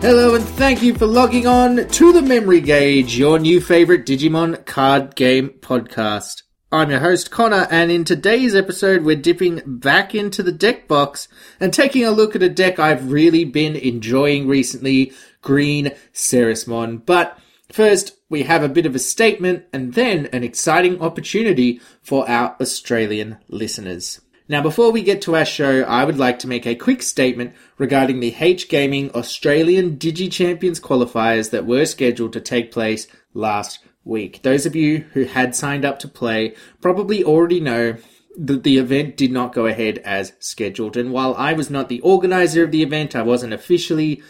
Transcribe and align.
Hello 0.00 0.34
and 0.34 0.42
thank 0.42 0.82
you 0.82 0.94
for 0.94 1.04
logging 1.04 1.46
on 1.46 1.86
to 1.86 2.10
the 2.10 2.22
Memory 2.22 2.62
Gauge, 2.62 3.18
your 3.18 3.38
new 3.38 3.60
favorite 3.60 4.06
Digimon 4.06 4.64
card 4.64 5.14
game 5.14 5.50
podcast. 5.60 6.42
I'm 6.72 6.90
your 6.90 7.00
host 7.00 7.30
Connor 7.30 7.68
and 7.70 7.90
in 7.90 8.04
today's 8.04 8.54
episode 8.54 9.02
we're 9.02 9.16
dipping 9.16 9.60
back 9.66 10.14
into 10.14 10.42
the 10.42 10.52
deck 10.52 10.88
box 10.88 11.28
and 11.60 11.70
taking 11.70 12.06
a 12.06 12.12
look 12.12 12.34
at 12.34 12.42
a 12.42 12.48
deck 12.48 12.78
I've 12.78 13.12
really 13.12 13.44
been 13.44 13.76
enjoying 13.76 14.48
recently, 14.48 15.12
Green 15.42 15.92
Ceresmon. 16.14 17.04
But 17.04 17.38
first, 17.70 18.16
we 18.30 18.44
have 18.44 18.62
a 18.62 18.70
bit 18.70 18.86
of 18.86 18.94
a 18.94 18.98
statement 18.98 19.66
and 19.70 19.92
then 19.92 20.30
an 20.32 20.42
exciting 20.42 21.02
opportunity 21.02 21.78
for 22.00 22.26
our 22.26 22.56
Australian 22.58 23.36
listeners. 23.48 24.22
Now, 24.50 24.60
before 24.60 24.90
we 24.90 25.04
get 25.04 25.22
to 25.22 25.36
our 25.36 25.44
show, 25.44 25.82
I 25.82 26.04
would 26.04 26.18
like 26.18 26.40
to 26.40 26.48
make 26.48 26.66
a 26.66 26.74
quick 26.74 27.02
statement 27.02 27.54
regarding 27.78 28.18
the 28.18 28.34
H 28.36 28.68
Gaming 28.68 29.12
Australian 29.12 29.96
Digi 29.96 30.28
Champions 30.28 30.80
qualifiers 30.80 31.52
that 31.52 31.66
were 31.66 31.86
scheduled 31.86 32.32
to 32.32 32.40
take 32.40 32.72
place 32.72 33.06
last 33.32 33.78
week. 34.02 34.42
Those 34.42 34.66
of 34.66 34.74
you 34.74 35.04
who 35.12 35.22
had 35.22 35.54
signed 35.54 35.84
up 35.84 36.00
to 36.00 36.08
play 36.08 36.56
probably 36.80 37.22
already 37.22 37.60
know 37.60 37.94
that 38.36 38.64
the 38.64 38.78
event 38.78 39.16
did 39.16 39.30
not 39.30 39.54
go 39.54 39.66
ahead 39.66 39.98
as 39.98 40.32
scheduled. 40.40 40.96
And 40.96 41.12
while 41.12 41.36
I 41.36 41.52
was 41.52 41.70
not 41.70 41.88
the 41.88 42.00
organizer 42.00 42.64
of 42.64 42.72
the 42.72 42.82
event, 42.82 43.14
I 43.14 43.22
wasn't 43.22 43.52
officially 43.52 44.20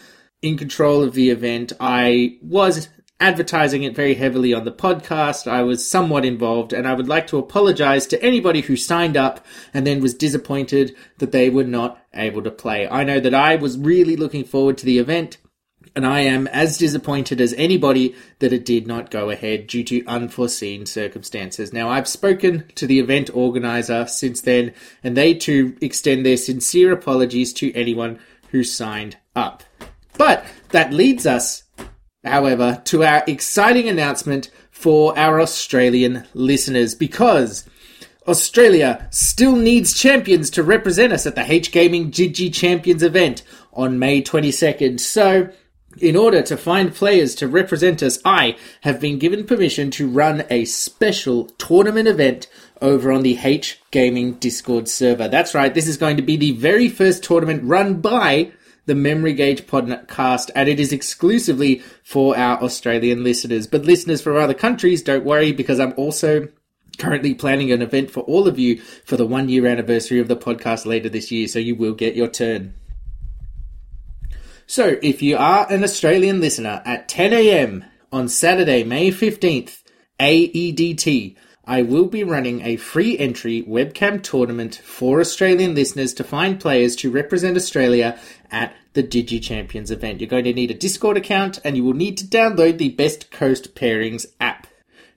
in 0.43 0.59
control 0.59 1.03
of 1.03 1.15
the 1.15 1.31
event. 1.31 1.73
I 1.81 2.37
was 2.43 2.91
advertising 3.21 3.83
it 3.83 3.95
very 3.95 4.15
heavily 4.15 4.53
on 4.55 4.65
the 4.65 4.73
podcast. 4.73 5.47
I 5.47 5.63
was 5.63 5.89
somewhat 5.89 6.25
involved, 6.25 6.73
and 6.73 6.89
I 6.89 6.95
would 6.95 7.09
like 7.09 7.27
to 7.29 7.39
apologize 7.39 8.07
to 8.09 8.23
anybody 8.23 8.63
who 8.63 8.77
signed 8.77 9.17
up 9.17 9.45
and 9.73 9.87
then 9.87 10.01
was 10.01 10.15
disappointed 10.15 10.97
that 11.19 11.31
they 11.31 11.51
were 11.51 11.65
not 11.65 12.03
able 12.15 12.43
to 12.43 12.51
play. 12.51 12.89
I 12.89 13.05
know 13.05 13.21
that 13.21 13.35
I 13.35 13.57
was 13.57 13.79
really 13.79 14.17
looking 14.17 14.45
forward 14.45 14.79
to 14.79 14.87
the 14.87 14.99
event. 14.99 15.39
And 15.97 16.07
I 16.07 16.21
am 16.21 16.47
as 16.49 16.79
disappointed 16.79 17.41
as 17.41 17.53
anybody 17.55 18.15
that 18.39 18.53
it 18.53 18.65
did 18.65 18.87
not 18.87 19.11
go 19.11 19.31
ahead 19.31 19.67
due 19.67 19.83
to 19.85 20.07
unforeseen 20.07 20.87
circumstances. 20.87 21.73
Now, 21.73 21.89
I've 21.89 22.07
spoken 22.07 22.65
to 22.77 22.87
the 22.87 23.01
event 23.01 23.29
organizer 23.35 24.07
since 24.07 24.41
then, 24.41 24.73
and 25.03 25.17
they 25.17 25.35
too 25.35 25.77
extend 25.81 26.25
their 26.25 26.37
sincere 26.37 26.93
apologies 26.93 27.53
to 27.55 27.75
anyone 27.75 28.21
who 28.51 28.63
signed 28.63 29.17
up. 29.35 29.65
But 30.17 30.45
that 30.69 30.93
leads 30.93 31.27
us 31.27 31.65
however, 32.25 32.83
to 32.87 33.05
our 33.05 33.25
exciting 33.27 33.89
announcement 33.89 34.51
for 34.71 35.19
our 35.19 35.41
Australian 35.41 36.27
listeners 36.35 36.95
because 36.95 37.69
Australia 38.27 39.09
still 39.11 39.57
needs 39.57 39.99
champions 39.99 40.51
to 40.51 40.63
represent 40.63 41.13
us 41.13 41.27
at 41.27 41.35
the 41.35 41.51
H 41.51 41.73
Gaming 41.73 42.11
Digi 42.11 42.53
Champions 42.53 43.03
event 43.03 43.43
on 43.73 43.99
May 43.99 44.23
22nd. 44.23 45.01
So, 45.01 45.51
in 45.99 46.15
order 46.15 46.41
to 46.43 46.57
find 46.57 46.95
players 46.95 47.35
to 47.37 47.49
represent 47.49 48.03
us, 48.03 48.19
I 48.25 48.57
have 48.83 49.01
been 49.01 49.19
given 49.19 49.45
permission 49.45 49.91
to 49.93 50.09
run 50.09 50.45
a 50.49 50.65
special 50.65 51.47
tournament 51.59 52.07
event 52.07 52.47
over 52.81 53.11
on 53.11 53.23
the 53.23 53.39
H 53.43 53.81
Gaming 53.91 54.35
Discord 54.35 54.89
server. 54.89 55.27
That's 55.29 55.55
right, 55.55 55.75
this 55.75 55.89
is 55.89 55.97
going 55.97 56.17
to 56.17 56.23
be 56.23 56.37
the 56.37 56.53
very 56.53 56.89
first 56.89 57.25
tournament 57.25 57.65
run 57.65 58.01
by 58.01 58.53
the 58.91 58.97
Memory 58.97 59.35
Gauge 59.35 59.69
podcast, 59.69 60.51
and 60.57 60.69
it 60.69 60.81
is 60.81 60.93
exclusively 60.93 61.81
for 62.03 62.37
our 62.37 62.61
Australian 62.61 63.23
listeners. 63.23 63.69
But 63.69 63.85
listeners 63.85 64.21
from 64.21 64.37
other 64.37 64.53
countries, 64.53 65.01
don't 65.01 65.25
worry 65.25 65.53
because 65.53 65.79
I'm 65.79 65.95
also 65.97 66.49
currently 66.99 67.33
planning 67.35 67.71
an 67.71 67.83
event 67.83 68.11
for 68.11 68.25
all 68.25 68.49
of 68.49 68.59
you 68.59 68.81
for 69.05 69.17
the 69.17 69.25
one 69.25 69.49
year 69.49 69.65
anniversary 69.67 70.19
of 70.19 70.27
the 70.27 70.35
podcast 70.35 70.87
later 70.87 71.09
this 71.09 71.31
year, 71.31 71.47
so 71.47 71.61
you 71.61 71.77
will 71.77 71.95
get 71.95 72.17
your 72.17 72.27
turn. 72.27 72.75
So, 74.67 74.99
if 75.01 75.23
you 75.23 75.37
are 75.37 75.71
an 75.71 75.85
Australian 75.85 76.41
listener 76.41 76.83
at 76.85 77.09
10 77.09 77.33
a.m. 77.33 77.85
on 78.11 78.29
Saturday, 78.29 78.83
May 78.83 79.13
15th, 79.13 79.85
AEDT, 80.19 81.37
I 81.65 81.83
will 81.83 82.07
be 82.07 82.25
running 82.25 82.63
a 82.63 82.77
free 82.77 83.19
entry 83.19 83.63
webcam 83.63 84.23
tournament 84.23 84.81
for 84.83 85.21
Australian 85.21 85.75
listeners 85.75 86.15
to 86.15 86.25
find 86.25 86.59
players 86.59 86.97
to 86.97 87.11
represent 87.11 87.57
Australia 87.57 88.19
at 88.51 88.75
the 88.95 89.03
Digi 89.03 89.43
Champions 89.43 89.91
event. 89.91 90.21
You're 90.21 90.29
going 90.29 90.45
to 90.45 90.53
need 90.53 90.71
a 90.71 90.75
Discord 90.75 91.17
account 91.17 91.61
and 91.63 91.77
you 91.77 91.85
will 91.85 91.95
need 91.95 92.17
to 92.19 92.25
download 92.25 92.79
the 92.79 92.89
Best 92.89 93.31
Coast 93.31 93.75
Pairings 93.75 94.27
app. 94.41 94.67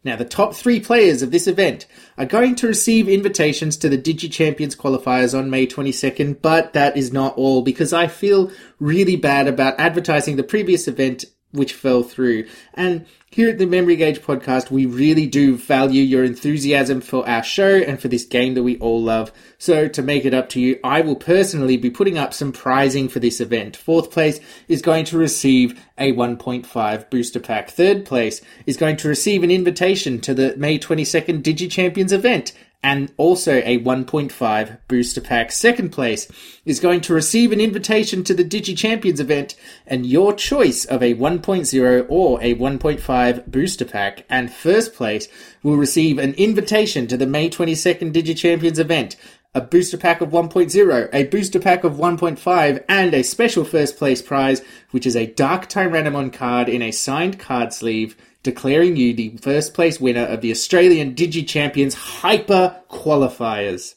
Now, 0.04 0.18
the 0.18 0.26
top 0.26 0.54
three 0.54 0.82
players 0.82 1.22
of 1.22 1.32
this 1.32 1.48
event 1.48 1.88
are 2.18 2.26
going 2.26 2.56
to 2.56 2.68
receive 2.68 3.08
invitations 3.08 3.78
to 3.78 3.88
the 3.88 3.98
Digi 3.98 4.30
Champions 4.30 4.76
qualifiers 4.76 5.38
on 5.38 5.50
May 5.50 5.66
22nd, 5.66 6.42
but 6.42 6.74
that 6.74 6.98
is 6.98 7.14
not 7.14 7.38
all 7.38 7.62
because 7.62 7.94
I 7.94 8.08
feel 8.08 8.52
really 8.80 9.16
bad 9.16 9.48
about 9.48 9.80
advertising 9.80 10.36
the 10.36 10.44
previous 10.44 10.90
event 10.90 11.24
which 11.52 11.74
fell 11.74 12.04
through. 12.04 12.48
And 12.74 13.06
here 13.34 13.50
at 13.50 13.58
the 13.58 13.66
Memory 13.66 13.96
Gauge 13.96 14.22
podcast, 14.22 14.70
we 14.70 14.86
really 14.86 15.26
do 15.26 15.58
value 15.58 16.04
your 16.04 16.24
enthusiasm 16.24 17.02
for 17.02 17.28
our 17.28 17.42
show 17.42 17.78
and 17.78 18.00
for 18.00 18.08
this 18.08 18.26
game 18.26 18.54
that 18.54 18.62
we 18.62 18.78
all 18.78 19.02
love. 19.02 19.32
So 19.58 19.88
to 19.88 20.04
make 20.04 20.24
it 20.24 20.36
up 20.36 20.50
to 20.50 20.60
you, 20.60 20.80
I 20.84 21.02
will 21.02 21.16
personally 21.16 21.76
be 21.76 21.90
putting 21.90 22.16
up 22.16 22.32
some 22.32 22.52
prizing 22.52 23.10
for 23.10 23.20
this 23.20 23.42
event. 23.42 23.76
Fourth 23.76 24.12
place 24.12 24.40
is 24.68 24.84
going 24.84 25.06
to 25.06 25.18
receive 25.18 25.84
a 25.98 26.14
1.5 26.14 27.10
booster 27.10 27.40
pack. 27.40 27.72
Third 27.72 28.06
place 28.06 28.40
is 28.68 28.78
going 28.78 28.98
to 28.98 29.08
receive 29.08 29.42
an 29.42 29.50
invitation 29.50 30.22
to 30.22 30.36
the 30.36 30.56
May 30.56 30.78
22nd 30.78 31.42
Digi 31.42 31.72
Champions 31.72 32.14
event 32.14 32.54
and 32.84 33.12
also 33.16 33.62
a 33.64 33.80
1.5 33.80 34.78
booster 34.90 35.22
pack. 35.22 35.52
Second 35.52 35.92
place 35.92 36.30
is 36.66 36.82
going 36.82 37.00
to 37.02 37.14
receive 37.14 37.52
an 37.52 37.62
invitation 37.62 38.24
to 38.26 38.34
the 38.34 38.44
Digi 38.44 38.78
Champions 38.78 39.22
event 39.22 39.56
and 39.88 40.06
your 40.06 40.34
choice 40.34 40.84
of 40.84 41.02
a 41.02 41.16
1.0 41.16 42.06
or 42.10 42.42
a 42.42 42.56
1.5 42.56 43.46
booster 43.48 43.86
pack. 43.86 44.26
And 44.30 44.54
first 44.54 44.94
place 44.94 45.30
will 45.64 45.78
receive 45.78 46.20
an 46.20 46.34
invitation 46.34 47.08
to 47.08 47.18
the 47.18 47.26
May 47.26 47.50
22nd 47.50 48.12
Digi 48.12 48.38
Champions 48.38 48.78
event. 48.78 49.16
A 49.56 49.62
booster 49.62 49.98
pack 49.98 50.20
of 50.20 50.30
1.0, 50.30 51.10
a 51.14 51.24
booster 51.26 51.60
pack 51.60 51.84
of 51.84 51.94
1.5, 51.94 52.84
and 52.90 53.14
a 53.14 53.22
special 53.22 53.64
first 53.64 53.98
place 53.98 54.20
prize, 54.20 54.64
which 54.90 55.06
is 55.06 55.16
a 55.16 55.28
Dark 55.28 55.70
Tyrannomon 55.70 56.34
card 56.34 56.68
in 56.68 56.82
a 56.82 56.90
signed 56.90 57.38
card 57.38 57.72
sleeve 57.72 58.18
declaring 58.44 58.96
you 58.96 59.14
the 59.14 59.38
first 59.38 59.74
place 59.74 60.00
winner 60.00 60.26
of 60.26 60.42
the 60.42 60.52
Australian 60.52 61.16
Digi 61.16 61.48
Champions 61.48 61.96
Hyper 61.96 62.82
Qualifiers. 62.90 63.96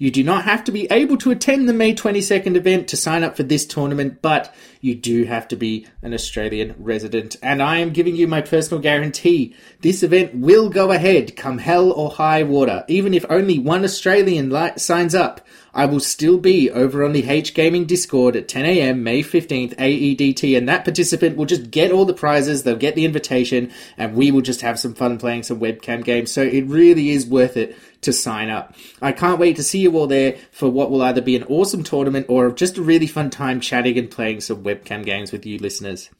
You 0.00 0.10
do 0.10 0.24
not 0.24 0.44
have 0.44 0.64
to 0.64 0.72
be 0.72 0.90
able 0.90 1.18
to 1.18 1.30
attend 1.30 1.68
the 1.68 1.74
May 1.74 1.94
22nd 1.94 2.56
event 2.56 2.88
to 2.88 2.96
sign 2.96 3.22
up 3.22 3.36
for 3.36 3.42
this 3.42 3.66
tournament, 3.66 4.22
but 4.22 4.52
you 4.80 4.94
do 4.94 5.24
have 5.24 5.46
to 5.48 5.56
be 5.56 5.86
an 6.00 6.14
Australian 6.14 6.74
resident. 6.78 7.36
And 7.42 7.62
I 7.62 7.80
am 7.80 7.92
giving 7.92 8.16
you 8.16 8.26
my 8.26 8.40
personal 8.40 8.80
guarantee 8.80 9.54
this 9.80 10.02
event 10.02 10.34
will 10.34 10.70
go 10.70 10.90
ahead 10.90 11.36
come 11.36 11.58
hell 11.58 11.92
or 11.92 12.12
high 12.12 12.42
water. 12.44 12.82
Even 12.88 13.12
if 13.12 13.26
only 13.28 13.58
one 13.58 13.84
Australian 13.84 14.48
li- 14.48 14.72
signs 14.78 15.14
up, 15.14 15.46
I 15.72 15.86
will 15.86 16.00
still 16.00 16.38
be 16.38 16.70
over 16.70 17.04
on 17.04 17.12
the 17.12 17.28
H 17.28 17.54
Gaming 17.54 17.84
Discord 17.84 18.36
at 18.36 18.48
10 18.48 18.64
a.m. 18.64 19.02
May 19.02 19.22
15th 19.22 19.76
AEDT, 19.76 20.56
and 20.56 20.68
that 20.68 20.84
participant 20.84 21.36
will 21.36 21.46
just 21.46 21.70
get 21.70 21.92
all 21.92 22.04
the 22.04 22.14
prizes, 22.14 22.62
they'll 22.62 22.76
get 22.76 22.94
the 22.94 23.04
invitation, 23.04 23.70
and 23.96 24.14
we 24.14 24.30
will 24.30 24.40
just 24.40 24.62
have 24.62 24.78
some 24.78 24.94
fun 24.94 25.18
playing 25.18 25.44
some 25.44 25.60
webcam 25.60 26.04
games. 26.04 26.32
So 26.32 26.42
it 26.42 26.66
really 26.66 27.10
is 27.10 27.26
worth 27.26 27.56
it 27.56 27.76
to 28.02 28.12
sign 28.12 28.50
up. 28.50 28.74
I 29.00 29.12
can't 29.12 29.38
wait 29.38 29.56
to 29.56 29.62
see 29.62 29.80
you 29.80 29.96
all 29.96 30.06
there 30.06 30.36
for 30.50 30.70
what 30.70 30.90
will 30.90 31.02
either 31.02 31.20
be 31.20 31.36
an 31.36 31.44
awesome 31.44 31.84
tournament 31.84 32.26
or 32.28 32.50
just 32.50 32.78
a 32.78 32.82
really 32.82 33.06
fun 33.06 33.30
time 33.30 33.60
chatting 33.60 33.98
and 33.98 34.10
playing 34.10 34.40
some 34.40 34.64
webcam 34.64 35.04
games 35.04 35.32
with 35.32 35.44
you 35.46 35.58
listeners. 35.58 36.10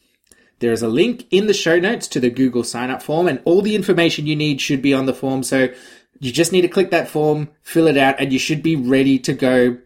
There 0.61 0.73
is 0.73 0.83
a 0.83 0.89
link 0.89 1.27
in 1.31 1.47
the 1.47 1.55
show 1.55 1.81
notes 1.81 2.07
to 2.09 2.21
the 2.21 2.29
Google 2.29 2.65
sign 2.65 2.91
up 2.91 3.03
form, 3.03 3.27
and 3.27 3.41
all 3.47 3.63
the 3.63 3.75
information 3.75 4.27
you 4.27 4.37
need 4.37 4.61
should 4.61 4.83
be 4.83 4.93
on 4.93 5.07
the 5.07 5.15
form. 5.15 5.43
So 5.43 5.69
you 6.21 6.31
just 6.31 6.53
need 6.53 6.61
to 6.63 6.69
click 6.69 6.91
that 6.91 7.09
form, 7.09 7.49
fill 7.63 7.89
it 7.89 7.97
out, 7.97 8.21
and 8.21 8.33
you 8.33 8.39
should 8.39 8.63
be 8.63 8.77
ready 8.77 9.19
to 9.19 9.33
go 9.33 9.79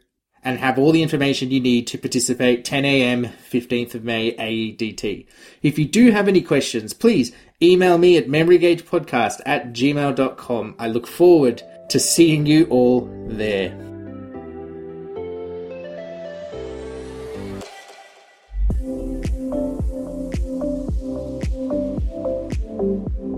and 0.42 0.58
have 0.58 0.78
all 0.78 0.92
the 0.92 1.02
information 1.02 1.50
you 1.50 1.60
need 1.60 1.86
to 1.86 1.96
participate 1.96 2.64
10 2.64 2.84
a.m. 2.84 3.24
15th 3.50 3.94
of 3.94 4.04
May 4.04 4.32
AEDT. 4.36 5.26
If 5.62 5.78
you 5.78 5.86
do 5.86 6.10
have 6.10 6.28
any 6.28 6.42
questions, 6.42 6.92
please 6.92 7.32
email 7.62 7.96
me 7.96 8.18
at 8.18 8.28
memorygagepodcast 8.28 9.40
at 9.46 9.72
gmail.com. 9.72 10.74
I 10.78 10.88
look 10.88 11.06
forward 11.06 11.62
to 11.88 11.98
seeing 11.98 12.44
you 12.44 12.66
all 12.66 13.08
there. 13.28 13.93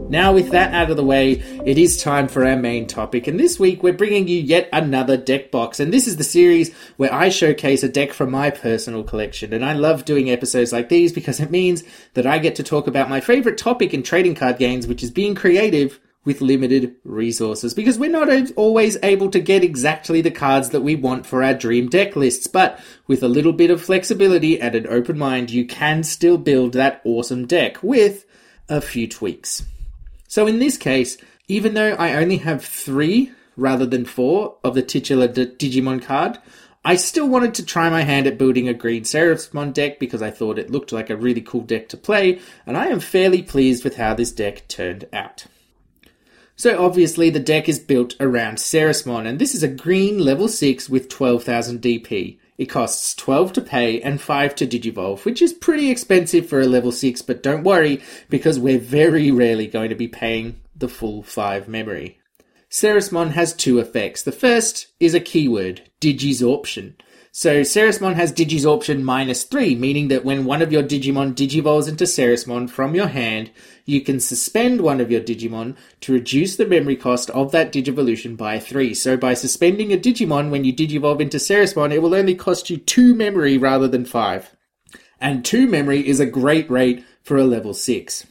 Now, 0.09 0.33
with 0.33 0.51
that 0.51 0.73
out 0.73 0.91
of 0.91 0.97
the 0.97 1.05
way, 1.05 1.33
it 1.65 1.79
is 1.79 2.01
time 2.01 2.29
for 2.29 2.47
our 2.47 2.57
main 2.57 2.87
topic. 2.87 3.27
And 3.27 3.41
this 3.41 3.59
week, 3.59 3.83
we're 3.83 3.93
bringing 3.93 4.29
you 4.29 4.39
yet 4.39 4.69
another 4.73 5.17
deck 5.17 5.51
box. 5.51 5.81
And 5.81 5.93
this 5.93 6.07
is 6.07 6.17
the 6.17 6.25
series 6.25 6.73
where 6.97 7.13
I 7.13 7.29
showcase 7.29 7.83
a 7.83 7.89
deck 7.89 8.13
from 8.13 8.31
my 8.31 8.51
personal 8.51 9.03
collection. 9.03 9.53
And 9.53 9.65
I 9.65 9.73
love 9.73 10.05
doing 10.05 10.31
episodes 10.31 10.73
like 10.73 10.89
these 10.89 11.13
because 11.13 11.41
it 11.41 11.51
means 11.51 11.83
that 12.15 12.27
I 12.27 12.39
get 12.39 12.55
to 12.57 12.63
talk 12.63 12.87
about 12.87 13.11
my 13.11 13.21
favorite 13.21 13.59
topic 13.59 13.93
in 13.93 14.05
trading 14.05 14.37
card 14.37 14.59
games, 14.59 14.87
which 14.87 15.03
is 15.03 15.11
being 15.11 15.35
creative 15.35 15.99
with 16.25 16.41
limited 16.41 16.95
resources 17.05 17.73
because 17.73 17.99
we're 17.99 18.11
not 18.11 18.29
always 18.57 18.97
able 19.03 19.31
to 19.31 19.39
get 19.39 19.63
exactly 19.63 20.21
the 20.21 20.31
cards 20.31 20.71
that 20.71 20.81
we 20.81 20.97
want 20.97 21.25
for 21.25 21.43
our 21.43 21.55
dream 21.55 21.89
deck 21.89 22.15
lists. 22.15 22.47
But 22.47 22.81
with 23.07 23.23
a 23.23 23.29
little 23.29 23.53
bit 23.53 23.71
of 23.71 23.83
flexibility 23.83 24.61
and 24.61 24.75
an 24.75 24.87
open 24.87 25.19
mind, 25.19 25.51
you 25.51 25.67
can 25.67 26.03
still 26.05 26.39
build 26.39 26.75
that 26.75 27.01
awesome 27.05 27.47
deck 27.47 27.83
with 27.83 28.25
a 28.69 28.81
few 28.81 29.09
tweaks. 29.09 29.65
So 30.37 30.47
in 30.47 30.59
this 30.59 30.77
case, 30.77 31.17
even 31.49 31.73
though 31.73 31.95
I 31.95 32.13
only 32.13 32.37
have 32.37 32.63
three 32.63 33.33
rather 33.57 33.87
than 33.87 34.05
four 34.05 34.57
of 34.63 34.75
the 34.75 34.83
titular 34.83 35.29
D- 35.29 35.47
Digimon 35.47 36.03
card, 36.03 36.37
I 36.85 36.97
still 36.97 37.27
wanted 37.27 37.55
to 37.55 37.65
try 37.65 37.89
my 37.89 38.03
hand 38.03 38.27
at 38.27 38.37
building 38.37 38.69
a 38.69 38.75
green 38.75 39.05
Ceresmon 39.05 39.73
deck 39.73 39.99
because 39.99 40.21
I 40.21 40.31
thought 40.31 40.59
it 40.59 40.71
looked 40.71 40.93
like 40.93 41.09
a 41.09 41.17
really 41.17 41.41
cool 41.41 41.63
deck 41.63 41.89
to 41.89 41.97
play, 41.97 42.39
and 42.67 42.77
I 42.77 42.89
am 42.89 43.01
fairly 43.01 43.41
pleased 43.41 43.83
with 43.83 43.97
how 43.97 44.13
this 44.13 44.31
deck 44.31 44.69
turned 44.69 45.09
out. 45.11 45.47
So 46.55 46.85
obviously 46.85 47.31
the 47.31 47.41
deck 47.41 47.67
is 47.67 47.79
built 47.79 48.15
around 48.21 48.59
Ceresmon, 48.59 49.27
and 49.27 49.39
this 49.39 49.55
is 49.55 49.63
a 49.63 49.69
green 49.69 50.19
level 50.19 50.49
6 50.49 50.91
with 50.91 51.09
12,000 51.09 51.81
DP. 51.81 52.37
It 52.59 52.67
costs 52.67 53.15
12 53.15 53.53
to 53.55 53.61
pay 53.61 54.01
and 54.01 54.21
5 54.21 54.55
to 54.57 54.67
digivolve, 54.67 55.25
which 55.25 55.43
is 55.43 55.53
pretty 55.53 55.91
expensive 55.91 56.49
for 56.49 56.61
a 56.61 56.67
level 56.67 56.93
6, 56.93 57.23
but 57.23 57.43
don't 57.43 57.65
worry, 57.65 58.01
because 58.31 58.59
we're 58.59 58.79
very 58.79 59.31
rarely 59.31 59.67
going 59.67 59.91
to 59.91 59.95
be 59.95 60.09
paying 60.09 60.61
the 60.75 60.89
full 60.89 61.23
5 61.23 61.69
memory. 61.69 62.19
Ceresmon 62.71 63.31
has 63.31 63.53
two 63.53 63.79
effects. 63.79 64.23
The 64.23 64.33
first 64.33 64.89
is 64.99 65.15
a 65.15 65.21
keyword, 65.21 65.83
Digisorption. 66.01 66.95
So 67.39 67.61
Ceresmon 67.61 68.15
has 68.15 68.33
Digisorption 68.33 69.03
minus 69.03 69.45
3, 69.45 69.75
meaning 69.75 70.09
that 70.09 70.25
when 70.25 70.47
one 70.47 70.63
of 70.63 70.73
your 70.73 70.83
Digimon 70.83 71.35
digivolves 71.35 71.87
into 71.87 72.05
Ceresmon 72.05 72.71
from 72.71 72.95
your 72.95 73.09
hand, 73.09 73.51
you 73.85 74.01
can 74.01 74.21
suspend 74.21 74.81
one 74.81 75.03
of 75.03 75.11
your 75.11 75.21
Digimon 75.21 75.77
to 76.01 76.15
reduce 76.15 76.57
the 76.57 76.65
memory 76.65 76.97
cost 76.97 77.29
of 77.29 77.53
that 77.53 77.75
Digivolution 77.75 78.39
by 78.39 78.59
3. 78.59 78.95
So 78.95 79.19
by 79.19 79.35
suspending 79.35 79.93
a 79.93 79.99
Digimon 79.99 80.51
when 80.51 80.65
you 80.65 80.73
digivolve 80.73 81.21
into 81.21 81.37
Ceresmon, 81.37 81.93
it 81.93 82.01
will 82.01 82.15
only 82.15 82.35
cost 82.35 82.71
you 82.71 82.79
2 82.79 83.15
memory 83.15 83.59
rather 83.59 83.87
than 83.87 84.07
5. 84.07 84.57
And 85.21 85.45
2 85.45 85.67
memory 85.67 86.09
is 86.09 86.21
a 86.21 86.25
great 86.25 86.71
rate 86.71 87.05
for 87.23 87.37
a 87.37 87.45
level 87.45 87.75
6. 87.75 88.27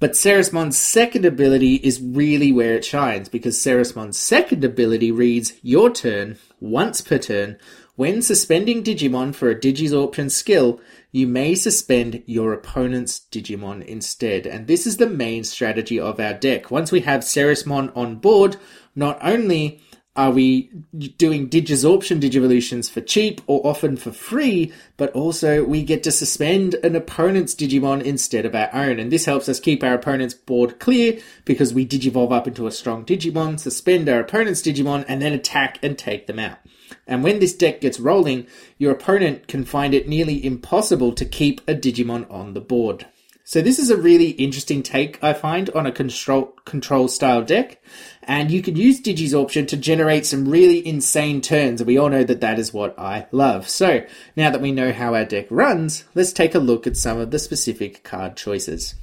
But 0.00 0.12
Ceresmon's 0.12 0.76
second 0.76 1.24
ability 1.24 1.76
is 1.76 2.00
really 2.02 2.50
where 2.50 2.74
it 2.74 2.84
shines 2.84 3.28
because 3.28 3.56
Ceresmon's 3.56 4.18
second 4.18 4.64
ability 4.64 5.12
reads 5.12 5.54
Your 5.62 5.88
turn, 5.90 6.36
once 6.60 7.00
per 7.00 7.18
turn, 7.18 7.56
when 7.96 8.22
suspending 8.22 8.82
Digimon 8.82 9.34
for 9.34 9.50
a 9.50 9.54
Digisorption 9.54 10.30
skill, 10.30 10.80
you 11.12 11.28
may 11.28 11.54
suspend 11.54 12.22
your 12.26 12.52
opponent's 12.52 13.20
Digimon 13.30 13.84
instead. 13.84 14.46
And 14.46 14.66
this 14.66 14.86
is 14.86 14.96
the 14.96 15.08
main 15.08 15.44
strategy 15.44 16.00
of 16.00 16.18
our 16.18 16.34
deck. 16.34 16.70
Once 16.70 16.90
we 16.90 17.00
have 17.00 17.20
Ceresmon 17.20 17.96
on 17.96 18.16
board, 18.16 18.56
not 18.96 19.18
only 19.22 19.80
are 20.16 20.30
we 20.30 20.70
doing 21.18 21.48
Digisorption 21.48 22.20
Digivolutions 22.20 22.90
for 22.90 23.00
cheap 23.00 23.40
or 23.46 23.64
often 23.66 23.96
for 23.96 24.12
free, 24.12 24.72
but 24.96 25.12
also 25.12 25.64
we 25.64 25.82
get 25.82 26.02
to 26.04 26.12
suspend 26.12 26.74
an 26.82 26.96
opponent's 26.96 27.54
Digimon 27.54 28.02
instead 28.02 28.44
of 28.44 28.54
our 28.54 28.70
own. 28.72 28.98
And 28.98 29.10
this 29.12 29.24
helps 29.24 29.48
us 29.48 29.58
keep 29.60 29.82
our 29.82 29.94
opponent's 29.94 30.34
board 30.34 30.78
clear 30.78 31.20
because 31.44 31.74
we 31.74 31.86
Digivolve 31.86 32.32
up 32.32 32.46
into 32.46 32.66
a 32.66 32.72
strong 32.72 33.04
Digimon, 33.04 33.58
suspend 33.58 34.08
our 34.08 34.20
opponent's 34.20 34.62
Digimon, 34.62 35.04
and 35.08 35.22
then 35.22 35.32
attack 35.32 35.78
and 35.82 35.98
take 35.98 36.26
them 36.26 36.38
out. 36.38 36.58
And 37.06 37.22
when 37.22 37.38
this 37.38 37.54
deck 37.54 37.80
gets 37.80 38.00
rolling, 38.00 38.46
your 38.78 38.92
opponent 38.92 39.46
can 39.48 39.64
find 39.64 39.94
it 39.94 40.08
nearly 40.08 40.44
impossible 40.44 41.12
to 41.12 41.24
keep 41.24 41.60
a 41.68 41.74
Digimon 41.74 42.30
on 42.30 42.54
the 42.54 42.60
board. 42.60 43.06
So 43.46 43.60
this 43.60 43.78
is 43.78 43.90
a 43.90 43.96
really 43.98 44.30
interesting 44.30 44.82
take 44.82 45.22
I 45.22 45.34
find 45.34 45.68
on 45.70 45.84
a 45.84 45.92
control 45.92 46.54
control 46.64 47.08
style 47.08 47.42
deck, 47.42 47.82
and 48.22 48.50
you 48.50 48.62
can 48.62 48.74
use 48.74 49.02
Digisorption 49.02 49.68
to 49.68 49.76
generate 49.76 50.24
some 50.24 50.48
really 50.48 50.86
insane 50.86 51.42
turns, 51.42 51.82
and 51.82 51.86
we 51.86 51.98
all 51.98 52.08
know 52.08 52.24
that 52.24 52.40
that 52.40 52.58
is 52.58 52.72
what 52.72 52.98
I 52.98 53.26
love. 53.32 53.68
So 53.68 54.06
now 54.34 54.48
that 54.48 54.62
we 54.62 54.72
know 54.72 54.94
how 54.94 55.14
our 55.14 55.26
deck 55.26 55.46
runs, 55.50 56.04
let's 56.14 56.32
take 56.32 56.54
a 56.54 56.58
look 56.58 56.86
at 56.86 56.96
some 56.96 57.18
of 57.18 57.30
the 57.30 57.38
specific 57.38 58.02
card 58.02 58.34
choices. 58.34 58.94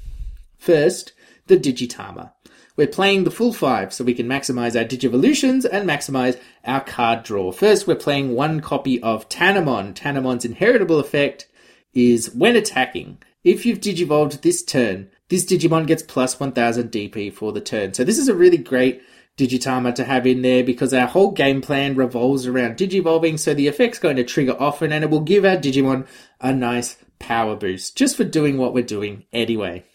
First, 0.57 1.13
the 1.45 1.57
Digitama. 1.57 2.31
We're 2.81 2.87
playing 2.87 3.25
the 3.25 3.29
full 3.29 3.53
five 3.53 3.93
so 3.93 4.03
we 4.03 4.15
can 4.15 4.25
maximize 4.25 4.75
our 4.75 4.83
Digivolutions 4.83 5.67
and 5.71 5.87
maximize 5.87 6.39
our 6.65 6.81
card 6.81 7.21
draw. 7.21 7.51
First, 7.51 7.85
we're 7.85 7.93
playing 7.93 8.33
one 8.33 8.59
copy 8.59 8.99
of 9.03 9.29
Tanemon. 9.29 9.93
Tanemon's 9.93 10.45
inheritable 10.45 10.99
effect 10.99 11.47
is 11.93 12.33
when 12.33 12.55
attacking. 12.55 13.19
If 13.43 13.67
you've 13.67 13.81
Digivolved 13.81 14.41
this 14.41 14.63
turn, 14.63 15.11
this 15.29 15.45
Digimon 15.45 15.85
gets 15.85 16.01
plus 16.01 16.39
1000 16.39 16.89
DP 16.89 17.31
for 17.31 17.51
the 17.51 17.61
turn. 17.61 17.93
So 17.93 18.03
this 18.03 18.17
is 18.17 18.27
a 18.27 18.33
really 18.33 18.57
great 18.57 19.03
Digitama 19.37 19.93
to 19.93 20.03
have 20.03 20.25
in 20.25 20.41
there 20.41 20.63
because 20.63 20.91
our 20.91 21.05
whole 21.05 21.33
game 21.33 21.61
plan 21.61 21.93
revolves 21.93 22.47
around 22.47 22.77
Digivolving, 22.77 23.37
so 23.37 23.53
the 23.53 23.67
effect's 23.67 23.99
going 23.99 24.15
to 24.15 24.23
trigger 24.23 24.59
often 24.59 24.91
and 24.91 25.03
it 25.03 25.11
will 25.11 25.19
give 25.19 25.45
our 25.45 25.57
Digimon 25.57 26.07
a 26.39 26.51
nice 26.51 26.97
power 27.19 27.55
boost 27.55 27.95
just 27.95 28.17
for 28.17 28.23
doing 28.23 28.57
what 28.57 28.73
we're 28.73 28.81
doing 28.83 29.25
anyway. 29.31 29.85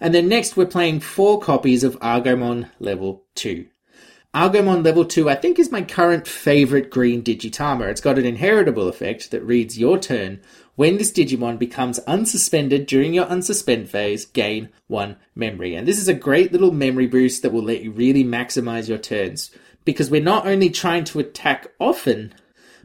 And 0.00 0.14
then 0.14 0.28
next, 0.28 0.56
we're 0.56 0.66
playing 0.66 1.00
four 1.00 1.40
copies 1.40 1.84
of 1.84 1.98
Argomon 2.00 2.70
level 2.80 3.24
2. 3.36 3.66
Argomon 4.34 4.84
level 4.84 5.04
2, 5.04 5.30
I 5.30 5.36
think, 5.36 5.60
is 5.60 5.70
my 5.70 5.82
current 5.82 6.26
favorite 6.26 6.90
green 6.90 7.22
Digitama. 7.22 7.88
It's 7.88 8.00
got 8.00 8.18
an 8.18 8.24
inheritable 8.24 8.88
effect 8.88 9.30
that 9.30 9.44
reads 9.44 9.78
your 9.78 9.96
turn. 9.96 10.40
When 10.74 10.98
this 10.98 11.12
Digimon 11.12 11.56
becomes 11.56 12.00
unsuspended 12.00 12.88
during 12.88 13.14
your 13.14 13.26
unsuspend 13.26 13.86
phase, 13.86 14.26
gain 14.26 14.70
one 14.88 15.16
memory. 15.36 15.76
And 15.76 15.86
this 15.86 16.00
is 16.00 16.08
a 16.08 16.14
great 16.14 16.50
little 16.50 16.72
memory 16.72 17.06
boost 17.06 17.42
that 17.42 17.52
will 17.52 17.62
let 17.62 17.82
you 17.82 17.92
really 17.92 18.24
maximize 18.24 18.88
your 18.88 18.98
turns. 18.98 19.52
Because 19.84 20.10
we're 20.10 20.20
not 20.20 20.48
only 20.48 20.68
trying 20.68 21.04
to 21.04 21.20
attack 21.20 21.68
often, 21.78 22.34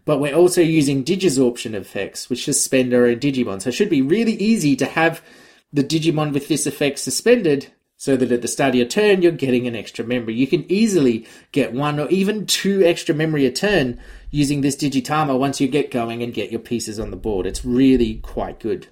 but 0.06 0.20
we're 0.20 0.36
also 0.36 0.62
using 0.62 1.04
Digisorption 1.04 1.74
effects, 1.74 2.30
which 2.30 2.46
suspend 2.46 2.94
our 2.94 3.08
own 3.08 3.20
Digimon. 3.20 3.60
So 3.60 3.70
it 3.70 3.74
should 3.74 3.90
be 3.90 4.04
really 4.04 4.34
easy 4.34 4.76
to 4.76 4.86
have 4.86 5.24
the 5.72 5.84
Digimon 5.84 6.34
with 6.34 6.48
this 6.48 6.66
effect 6.66 7.00
suspended 7.00 7.72
so 7.98 8.16
that 8.16 8.32
at 8.32 8.42
the 8.42 8.48
start 8.48 8.70
of 8.70 8.76
your 8.76 8.86
turn 8.86 9.22
you're 9.22 9.32
getting 9.32 9.68
an 9.68 9.76
extra 9.76 10.06
memory. 10.06 10.34
You 10.34 10.48
can 10.48 10.70
easily 10.72 11.28
get 11.52 11.74
one 11.74 12.00
or 12.00 12.08
even 12.10 12.46
two 12.46 12.82
extra 12.84 13.14
memory 13.14 13.46
a 13.46 13.52
turn 13.52 14.00
using 14.32 14.62
this 14.62 14.78
Digitama 14.78 15.38
once 15.38 15.60
you 15.60 15.68
get 15.68 15.92
going 15.92 16.24
and 16.24 16.34
get 16.34 16.52
your 16.52 16.62
pieces 16.62 17.00
on 17.00 17.12
the 17.12 17.18
board. 17.18 17.46
It's 17.46 17.66
really 17.66 18.16
quite 18.16 18.60
good. 18.60 18.88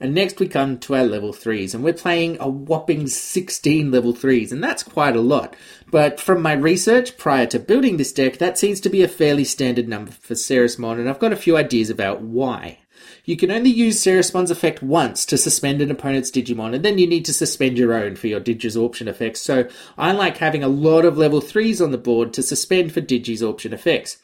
And 0.00 0.14
next 0.14 0.38
we 0.38 0.46
come 0.46 0.78
to 0.78 0.94
our 0.94 1.04
level 1.04 1.32
3s, 1.32 1.74
and 1.74 1.82
we're 1.82 1.92
playing 1.92 2.36
a 2.38 2.48
whopping 2.48 3.08
16 3.08 3.90
level 3.90 4.14
3s, 4.14 4.52
and 4.52 4.62
that's 4.62 4.84
quite 4.84 5.16
a 5.16 5.20
lot. 5.20 5.56
But 5.90 6.20
from 6.20 6.40
my 6.40 6.52
research 6.52 7.18
prior 7.18 7.46
to 7.46 7.58
building 7.58 7.96
this 7.96 8.12
deck, 8.12 8.38
that 8.38 8.58
seems 8.58 8.80
to 8.82 8.90
be 8.90 9.02
a 9.02 9.08
fairly 9.08 9.42
standard 9.42 9.88
number 9.88 10.12
for 10.12 10.34
Ceresmon, 10.34 11.00
and 11.00 11.08
I've 11.08 11.18
got 11.18 11.32
a 11.32 11.36
few 11.36 11.56
ideas 11.56 11.90
about 11.90 12.20
why. 12.20 12.78
You 13.24 13.36
can 13.36 13.50
only 13.50 13.70
use 13.70 14.02
Ceresmon's 14.02 14.50
effect 14.50 14.82
once 14.82 15.24
to 15.26 15.38
suspend 15.38 15.80
an 15.80 15.90
opponent's 15.90 16.30
Digimon, 16.30 16.74
and 16.74 16.84
then 16.84 16.98
you 16.98 17.06
need 17.06 17.24
to 17.26 17.32
suspend 17.32 17.78
your 17.78 17.94
own 17.94 18.16
for 18.16 18.26
your 18.26 18.40
Digisorption 18.40 19.06
effects. 19.06 19.40
So 19.40 19.68
I 19.96 20.12
like 20.12 20.38
having 20.38 20.62
a 20.62 20.68
lot 20.68 21.04
of 21.04 21.18
level 21.18 21.40
3s 21.40 21.82
on 21.82 21.90
the 21.90 21.98
board 21.98 22.32
to 22.34 22.42
suspend 22.42 22.92
for 22.92 23.00
Digisorption 23.00 23.72
effects. 23.72 24.18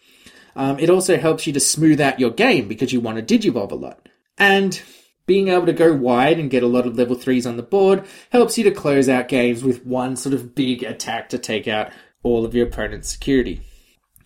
Um, 0.57 0.79
it 0.79 0.91
also 0.91 1.17
helps 1.19 1.47
you 1.47 1.53
to 1.53 1.61
smooth 1.61 2.01
out 2.01 2.21
your 2.21 2.31
game 2.31 2.69
because 2.69 2.93
you 2.93 3.01
want 3.01 3.27
to 3.27 3.39
Digivolve 3.39 3.73
a 3.73 3.77
lot. 3.77 4.09
And 4.39 4.81
being 5.27 5.49
able 5.49 5.67
to 5.67 5.73
go 5.73 5.95
wide 5.95 6.39
and 6.39 6.51
get 6.51 6.63
a 6.63 6.69
lot 6.69 6.87
of 6.87 6.97
level 6.97 7.17
3s 7.17 7.49
on 7.49 7.57
the 7.57 7.63
board 7.63 8.05
helps 8.31 8.59
you 8.59 8.65
to 8.65 8.71
close 8.71 9.09
out 9.09 9.29
games 9.29 9.65
with 9.65 9.85
one 9.87 10.17
sort 10.17 10.35
of 10.35 10.55
big 10.55 10.83
attack 10.83 11.31
to 11.31 11.39
take 11.39 11.67
out 11.67 11.91
all 12.23 12.45
of 12.45 12.55
your 12.55 12.67
opponent's 12.67 13.11
security. 13.11 13.61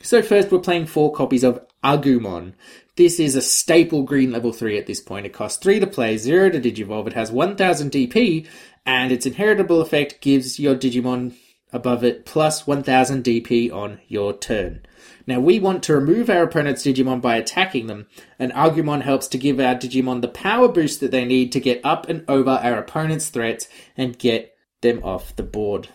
So 0.02 0.22
first 0.22 0.50
we're 0.50 0.60
playing 0.60 0.86
four 0.86 1.12
copies 1.12 1.44
of 1.44 1.60
Agumon. 1.82 2.54
This 2.98 3.20
is 3.20 3.36
a 3.36 3.40
staple 3.40 4.02
green 4.02 4.32
level 4.32 4.52
3 4.52 4.76
at 4.76 4.86
this 4.86 4.98
point. 4.98 5.24
It 5.24 5.32
costs 5.32 5.62
3 5.62 5.78
to 5.78 5.86
play, 5.86 6.18
0 6.18 6.50
to 6.50 6.60
digivolve. 6.60 7.06
It 7.06 7.12
has 7.12 7.30
1000 7.30 7.92
DP, 7.92 8.44
and 8.84 9.12
its 9.12 9.24
inheritable 9.24 9.80
effect 9.80 10.20
gives 10.20 10.58
your 10.58 10.74
Digimon 10.74 11.36
above 11.72 12.02
it 12.02 12.26
plus 12.26 12.66
1000 12.66 13.22
DP 13.22 13.72
on 13.72 14.00
your 14.08 14.36
turn. 14.36 14.84
Now 15.28 15.38
we 15.38 15.60
want 15.60 15.84
to 15.84 15.94
remove 15.94 16.28
our 16.28 16.42
opponent's 16.42 16.82
Digimon 16.82 17.20
by 17.20 17.36
attacking 17.36 17.86
them, 17.86 18.08
and 18.36 18.50
Agumon 18.50 19.02
helps 19.02 19.28
to 19.28 19.38
give 19.38 19.60
our 19.60 19.76
Digimon 19.76 20.20
the 20.20 20.26
power 20.26 20.66
boost 20.66 20.98
that 20.98 21.12
they 21.12 21.24
need 21.24 21.52
to 21.52 21.60
get 21.60 21.80
up 21.84 22.08
and 22.08 22.24
over 22.26 22.50
our 22.50 22.78
opponent's 22.78 23.28
threats 23.28 23.68
and 23.96 24.18
get 24.18 24.56
them 24.80 24.98
off 25.04 25.36
the 25.36 25.44
board. 25.44 25.88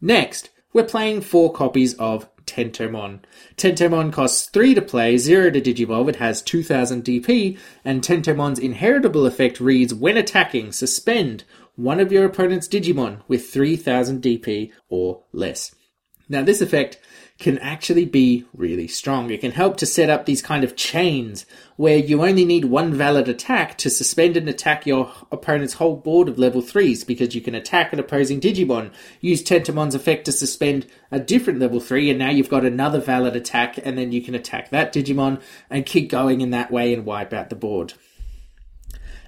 Next, 0.00 0.50
we're 0.72 0.84
playing 0.84 1.22
four 1.22 1.52
copies 1.52 1.94
of 1.94 2.28
Tentomon. 2.48 3.20
Tentomon 3.56 4.12
costs 4.12 4.48
3 4.48 4.74
to 4.74 4.82
play, 4.82 5.18
0 5.18 5.50
to 5.50 5.60
digivolve, 5.60 6.08
it 6.08 6.16
has 6.16 6.42
2000 6.42 7.04
DP, 7.04 7.58
and 7.84 8.02
Tentomon's 8.02 8.58
inheritable 8.58 9.26
effect 9.26 9.60
reads 9.60 9.94
when 9.94 10.16
attacking, 10.16 10.72
suspend 10.72 11.44
one 11.76 12.00
of 12.00 12.10
your 12.10 12.24
opponent's 12.24 12.66
Digimon 12.66 13.20
with 13.28 13.50
3000 13.50 14.20
DP 14.20 14.72
or 14.88 15.22
less. 15.32 15.74
Now, 16.28 16.42
this 16.42 16.60
effect 16.60 16.98
can 17.38 17.56
actually 17.58 18.04
be 18.04 18.44
really 18.52 18.88
strong. 18.88 19.30
It 19.30 19.40
can 19.40 19.52
help 19.52 19.76
to 19.76 19.86
set 19.86 20.10
up 20.10 20.26
these 20.26 20.42
kind 20.42 20.64
of 20.64 20.74
chains 20.74 21.46
where 21.76 21.96
you 21.96 22.24
only 22.24 22.44
need 22.44 22.64
one 22.64 22.92
valid 22.92 23.28
attack 23.28 23.78
to 23.78 23.90
suspend 23.90 24.36
and 24.36 24.48
attack 24.48 24.86
your 24.86 25.12
opponent's 25.30 25.74
whole 25.74 25.94
board 25.94 26.28
of 26.28 26.38
level 26.38 26.60
3s 26.60 27.06
because 27.06 27.36
you 27.36 27.40
can 27.40 27.54
attack 27.54 27.92
an 27.92 28.00
opposing 28.00 28.40
Digimon, 28.40 28.90
use 29.20 29.42
Tentomon's 29.42 29.94
effect 29.94 30.24
to 30.24 30.32
suspend 30.32 30.86
a 31.12 31.20
different 31.20 31.60
level 31.60 31.78
3, 31.78 32.10
and 32.10 32.18
now 32.18 32.30
you've 32.30 32.50
got 32.50 32.64
another 32.64 33.00
valid 33.00 33.36
attack, 33.36 33.78
and 33.84 33.96
then 33.96 34.10
you 34.10 34.20
can 34.20 34.34
attack 34.34 34.70
that 34.70 34.92
Digimon 34.92 35.40
and 35.70 35.86
keep 35.86 36.10
going 36.10 36.40
in 36.40 36.50
that 36.50 36.72
way 36.72 36.92
and 36.92 37.04
wipe 37.04 37.32
out 37.32 37.50
the 37.50 37.56
board. 37.56 37.94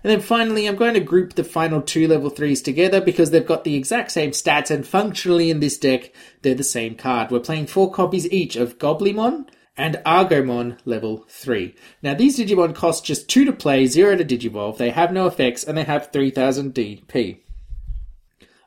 And 0.02 0.10
then 0.10 0.20
finally, 0.20 0.66
I'm 0.66 0.76
going 0.76 0.94
to 0.94 1.00
group 1.00 1.34
the 1.34 1.44
final 1.44 1.82
two 1.82 2.08
level 2.08 2.30
3s 2.30 2.64
together 2.64 3.00
because 3.00 3.30
they've 3.30 3.46
got 3.46 3.64
the 3.64 3.76
exact 3.76 4.12
same 4.12 4.30
stats 4.30 4.70
and 4.70 4.86
functionally 4.86 5.50
in 5.50 5.60
this 5.60 5.78
deck, 5.78 6.12
they're 6.42 6.54
the 6.54 6.64
same 6.64 6.94
card. 6.94 7.30
We're 7.30 7.40
playing 7.40 7.66
four 7.66 7.92
copies 7.92 8.30
each 8.30 8.56
of 8.56 8.78
Goblimon 8.78 9.48
and 9.76 10.00
Argomon 10.06 10.78
level 10.84 11.24
3. 11.28 11.74
Now 12.02 12.14
these 12.14 12.38
Digimon 12.38 12.74
cost 12.74 13.04
just 13.04 13.28
2 13.28 13.44
to 13.46 13.52
play, 13.52 13.86
0 13.86 14.16
to 14.16 14.24
Digivolve, 14.24 14.76
they 14.76 14.90
have 14.90 15.12
no 15.12 15.26
effects, 15.26 15.64
and 15.64 15.76
they 15.76 15.84
have 15.84 16.12
3000 16.12 16.74
DP. 16.74 17.40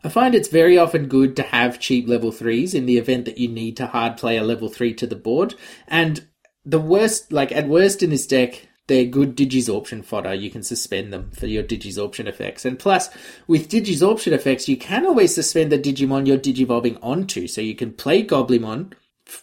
I 0.03 0.09
find 0.09 0.35
it's 0.35 0.49
very 0.49 0.77
often 0.77 1.07
good 1.07 1.35
to 1.37 1.43
have 1.43 1.79
cheap 1.79 2.07
level 2.07 2.31
3s 2.31 2.75
in 2.75 2.85
the 2.85 2.97
event 2.97 3.25
that 3.25 3.37
you 3.37 3.47
need 3.47 3.77
to 3.77 3.87
hard 3.87 4.17
play 4.17 4.37
a 4.37 4.43
level 4.43 4.69
3 4.69 4.93
to 4.95 5.07
the 5.07 5.15
board, 5.15 5.55
and 5.87 6.27
the 6.65 6.79
worst, 6.79 7.31
like 7.31 7.51
at 7.51 7.67
worst 7.67 8.03
in 8.03 8.09
this 8.09 8.25
deck, 8.27 8.67
they're 8.87 9.05
good 9.05 9.35
digisorption 9.35 10.03
fodder. 10.03 10.33
You 10.33 10.51
can 10.51 10.63
suspend 10.63 11.13
them 11.13 11.31
for 11.31 11.47
your 11.47 11.63
digisorption 11.63 12.27
effects. 12.27 12.65
And 12.65 12.77
plus, 12.77 13.09
with 13.47 13.69
digisorption 13.69 14.33
effects, 14.33 14.67
you 14.67 14.77
can 14.77 15.05
always 15.05 15.33
suspend 15.33 15.71
the 15.71 15.79
Digimon 15.79 16.27
you're 16.27 16.37
digivolving 16.37 16.97
onto. 17.01 17.47
So 17.47 17.61
you 17.61 17.75
can 17.75 17.93
play 17.93 18.23
Goblimon 18.25 18.93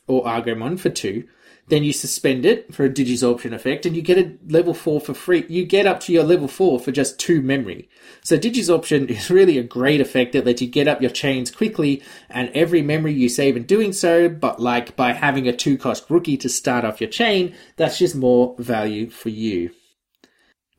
or 0.07 0.25
Argomon 0.25 0.79
for 0.79 0.91
two, 0.91 1.27
then 1.71 1.85
you 1.85 1.93
suspend 1.93 2.45
it 2.45 2.75
for 2.75 2.85
a 2.85 2.91
digisorption 2.91 3.53
effect 3.53 3.87
and 3.87 3.97
you 3.97 4.03
get 4.03 4.19
a 4.19 4.37
level 4.49 4.75
4 4.75 5.01
for 5.01 5.15
free. 5.15 5.47
You 5.49 5.65
get 5.65 5.87
up 5.87 6.01
to 6.01 6.13
your 6.13 6.25
level 6.25 6.49
4 6.49 6.81
for 6.81 6.93
just 6.93 7.19
2 7.19 7.41
memory. 7.41 7.89
So 8.23 8.37
digisorption 8.37 9.09
is 9.11 9.31
really 9.31 9.57
a 9.57 9.63
great 9.63 10.01
effect 10.01 10.33
that 10.33 10.45
lets 10.45 10.61
you 10.61 10.69
get 10.69 10.89
up 10.89 11.01
your 11.01 11.11
chains 11.11 11.51
quickly 11.51 12.03
and 12.29 12.51
every 12.55 12.83
memory 12.83 13.15
you 13.15 13.29
save 13.29 13.57
in 13.57 13.65
doing 13.65 13.93
so, 13.93 14.29
but 14.29 14.61
like 14.61 14.97
by 14.97 15.13
having 15.13 15.49
a 15.49 15.57
2 15.57 15.79
cost 15.79 16.11
rookie 16.11 16.37
to 16.37 16.49
start 16.49 16.85
off 16.85 17.01
your 17.01 17.11
chain, 17.11 17.55
that's 17.77 17.99
just 17.99 18.15
more 18.15 18.55
value 18.59 19.09
for 19.09 19.31
you. 19.31 19.71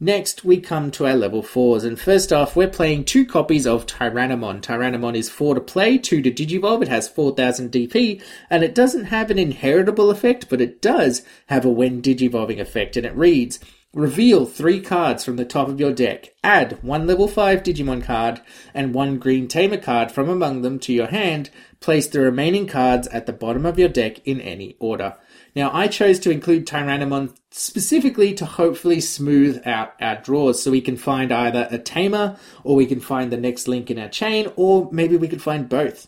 Next, 0.04 0.44
we 0.44 0.60
come 0.60 0.90
to 0.92 1.06
our 1.06 1.16
level 1.16 1.44
4s, 1.44 1.86
and 1.86 2.00
first 2.00 2.34
off, 2.34 2.56
we're 2.56 2.68
playing 2.68 3.06
two 3.06 3.24
copies 3.24 3.68
of 3.68 3.86
Tyrannomon. 3.86 4.60
Tyrannomon 4.60 5.16
is 5.16 5.30
4 5.30 5.54
to 5.54 5.62
play, 5.62 6.00
2 6.00 6.24
to 6.24 6.32
Digivolve, 6.32 6.82
it 6.82 6.88
has 6.88 7.08
4000 7.08 7.72
DP, 7.72 8.20
and 8.50 8.64
it 8.64 8.74
doesn't 8.74 9.06
have 9.06 9.30
an 9.30 9.38
inheritable 9.38 10.10
effect, 10.10 10.50
but 10.50 10.60
it 10.60 10.82
does 10.82 11.22
have 11.50 11.66
a 11.66 11.70
when 11.70 12.02
Digivolving 12.02 12.60
effect, 12.60 12.98
and 12.98 13.06
it 13.06 13.16
reads, 13.16 13.60
Reveal 13.94 14.48
three 14.48 14.82
cards 14.82 15.24
from 15.24 15.36
the 15.36 15.46
top 15.46 15.68
of 15.68 15.80
your 15.80 15.94
deck. 15.94 16.34
Add 16.44 16.82
one 16.82 17.06
level 17.06 17.28
5 17.28 17.62
Digimon 17.62 18.02
card 18.02 18.42
and 18.74 18.96
one 18.96 19.20
green 19.20 19.48
Tamer 19.48 19.78
card 19.78 20.12
from 20.12 20.30
among 20.30 20.64
them 20.64 20.80
to 20.80 20.94
your 20.94 21.08
hand. 21.08 21.52
Place 21.80 22.08
the 22.08 22.22
remaining 22.22 22.66
cards 22.66 23.08
at 23.10 23.28
the 23.28 23.34
bottom 23.34 23.68
of 23.68 23.78
your 23.78 23.90
deck 23.90 24.26
in 24.26 24.42
any 24.42 24.78
order. 24.80 25.18
Now, 25.56 25.70
I 25.74 25.88
chose 25.88 26.18
to 26.20 26.32
include 26.32 26.66
Tyrannomon 26.66 27.36
specifically 27.50 28.34
to 28.36 28.46
hopefully 28.46 29.02
smooth 29.02 29.62
out 29.66 29.94
our 30.00 30.16
draws 30.16 30.64
so 30.64 30.72
we 30.72 30.80
can 30.80 30.96
find 30.96 31.32
either 31.32 31.68
a 31.70 31.78
tamer 31.78 32.38
or 32.64 32.76
we 32.76 32.86
can 32.86 33.02
find 33.02 33.32
the 33.32 33.38
next 33.38 33.68
link 33.68 33.92
in 33.92 34.00
our 34.00 34.08
chain 34.08 34.50
or 34.56 34.88
maybe 34.92 35.18
we 35.18 35.28
could 35.28 35.42
find 35.42 35.68
both. 35.68 36.08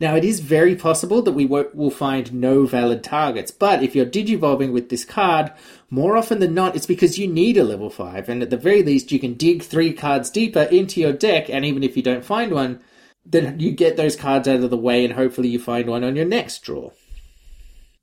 Now, 0.00 0.16
it 0.16 0.24
is 0.24 0.40
very 0.40 0.74
possible 0.74 1.22
that 1.22 1.30
we 1.30 1.46
will 1.46 1.90
find 1.90 2.34
no 2.34 2.66
valid 2.66 3.04
targets, 3.04 3.52
but 3.52 3.84
if 3.84 3.94
you're 3.94 4.04
digivolving 4.04 4.72
with 4.72 4.88
this 4.88 5.04
card, 5.04 5.52
more 5.90 6.16
often 6.16 6.40
than 6.40 6.54
not, 6.54 6.74
it's 6.74 6.86
because 6.86 7.20
you 7.20 7.28
need 7.28 7.56
a 7.56 7.62
level 7.62 7.88
5, 7.88 8.28
and 8.28 8.42
at 8.42 8.50
the 8.50 8.56
very 8.56 8.82
least, 8.82 9.12
you 9.12 9.20
can 9.20 9.34
dig 9.34 9.62
three 9.62 9.92
cards 9.92 10.28
deeper 10.28 10.62
into 10.62 11.00
your 11.00 11.12
deck, 11.12 11.48
and 11.48 11.64
even 11.64 11.84
if 11.84 11.96
you 11.96 12.02
don't 12.02 12.24
find 12.24 12.50
one, 12.50 12.80
then 13.24 13.60
you 13.60 13.70
get 13.70 13.96
those 13.96 14.16
cards 14.16 14.48
out 14.48 14.64
of 14.64 14.70
the 14.70 14.76
way, 14.76 15.04
and 15.04 15.14
hopefully 15.14 15.46
you 15.46 15.60
find 15.60 15.88
one 15.88 16.02
on 16.02 16.16
your 16.16 16.24
next 16.24 16.64
draw. 16.64 16.90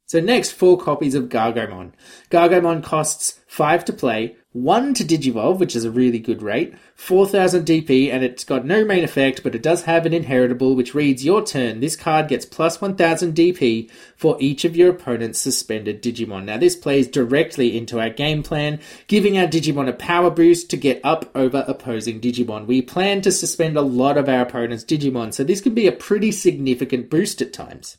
So 0.09 0.19
next, 0.19 0.53
four 0.53 0.75
copies 0.79 1.13
of 1.13 1.29
Gargomon. 1.29 1.91
Gargomon 2.31 2.83
costs 2.83 3.41
5 3.45 3.85
to 3.85 3.93
play, 3.93 4.37
1 4.53 4.95
to 4.95 5.03
Digivolve, 5.03 5.59
which 5.59 5.75
is 5.75 5.85
a 5.85 5.91
really 5.91 6.17
good 6.17 6.41
rate, 6.41 6.73
4000 6.95 7.63
DP, 7.63 8.11
and 8.11 8.23
it's 8.23 8.43
got 8.43 8.65
no 8.65 8.83
main 8.83 9.03
effect, 9.03 9.43
but 9.43 9.53
it 9.53 9.61
does 9.61 9.83
have 9.83 10.07
an 10.07 10.13
inheritable, 10.15 10.75
which 10.75 10.95
reads, 10.95 11.23
Your 11.23 11.45
turn, 11.45 11.79
this 11.79 11.95
card 11.95 12.27
gets 12.27 12.43
plus 12.43 12.81
1000 12.81 13.35
DP 13.35 13.87
for 14.15 14.35
each 14.39 14.65
of 14.65 14.75
your 14.75 14.89
opponent's 14.89 15.37
suspended 15.37 16.01
Digimon. 16.01 16.45
Now 16.45 16.57
this 16.57 16.75
plays 16.75 17.07
directly 17.07 17.77
into 17.77 17.99
our 17.99 18.09
game 18.09 18.41
plan, 18.41 18.79
giving 19.05 19.37
our 19.37 19.45
Digimon 19.45 19.87
a 19.87 19.93
power 19.93 20.31
boost 20.31 20.71
to 20.71 20.77
get 20.77 21.01
up 21.03 21.29
over 21.35 21.63
opposing 21.67 22.19
Digimon. 22.19 22.65
We 22.65 22.81
plan 22.81 23.21
to 23.21 23.31
suspend 23.31 23.77
a 23.77 23.83
lot 23.83 24.17
of 24.17 24.27
our 24.27 24.41
opponent's 24.41 24.83
Digimon, 24.83 25.35
so 25.35 25.43
this 25.43 25.61
can 25.61 25.75
be 25.75 25.85
a 25.85 25.91
pretty 25.91 26.31
significant 26.31 27.11
boost 27.11 27.43
at 27.43 27.53
times. 27.53 27.97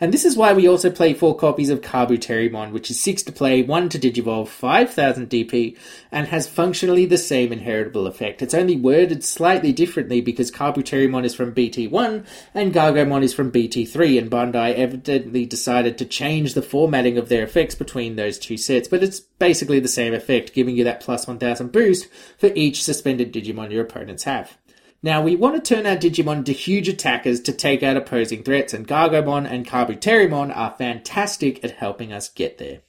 And 0.00 0.14
this 0.14 0.24
is 0.24 0.36
why 0.36 0.54
we 0.54 0.66
also 0.66 0.90
play 0.90 1.12
four 1.12 1.36
copies 1.36 1.68
of 1.68 1.82
Kabuterimon, 1.82 2.72
which 2.72 2.90
is 2.90 2.98
six 2.98 3.22
to 3.24 3.32
play, 3.32 3.62
one 3.62 3.90
to 3.90 3.98
Digivolve, 3.98 4.48
5000 4.48 5.28
DP, 5.28 5.76
and 6.10 6.28
has 6.28 6.48
functionally 6.48 7.04
the 7.04 7.18
same 7.18 7.52
inheritable 7.52 8.06
effect. 8.06 8.40
It's 8.40 8.54
only 8.54 8.76
worded 8.76 9.22
slightly 9.22 9.72
differently 9.72 10.22
because 10.22 10.50
Kabuterimon 10.50 11.24
is 11.24 11.34
from 11.34 11.54
BT1 11.54 12.24
and 12.54 12.72
Gargomon 12.72 13.22
is 13.22 13.34
from 13.34 13.52
BT3, 13.52 14.18
and 14.18 14.30
Bandai 14.30 14.74
evidently 14.74 15.44
decided 15.44 15.98
to 15.98 16.06
change 16.06 16.54
the 16.54 16.62
formatting 16.62 17.18
of 17.18 17.28
their 17.28 17.42
effects 17.44 17.74
between 17.74 18.16
those 18.16 18.38
two 18.38 18.56
sets, 18.56 18.88
but 18.88 19.02
it's 19.02 19.20
basically 19.20 19.80
the 19.80 19.88
same 19.88 20.14
effect, 20.14 20.54
giving 20.54 20.76
you 20.76 20.84
that 20.84 21.00
plus 21.00 21.26
1000 21.26 21.70
boost 21.70 22.08
for 22.38 22.50
each 22.54 22.82
suspended 22.82 23.32
Digimon 23.32 23.70
your 23.70 23.82
opponents 23.82 24.24
have. 24.24 24.56
Now, 25.02 25.22
we 25.22 25.34
want 25.34 25.64
to 25.64 25.74
turn 25.74 25.86
our 25.86 25.96
Digimon 25.96 26.38
into 26.38 26.52
huge 26.52 26.88
attackers 26.88 27.40
to 27.42 27.52
take 27.52 27.82
out 27.82 27.96
opposing 27.96 28.42
threats, 28.42 28.74
and 28.74 28.86
Gargomon 28.86 29.50
and 29.50 29.66
Kabuterimon 29.66 30.54
are 30.54 30.74
fantastic 30.76 31.64
at 31.64 31.70
helping 31.72 32.12
us 32.12 32.28
get 32.28 32.58
there. 32.58 32.80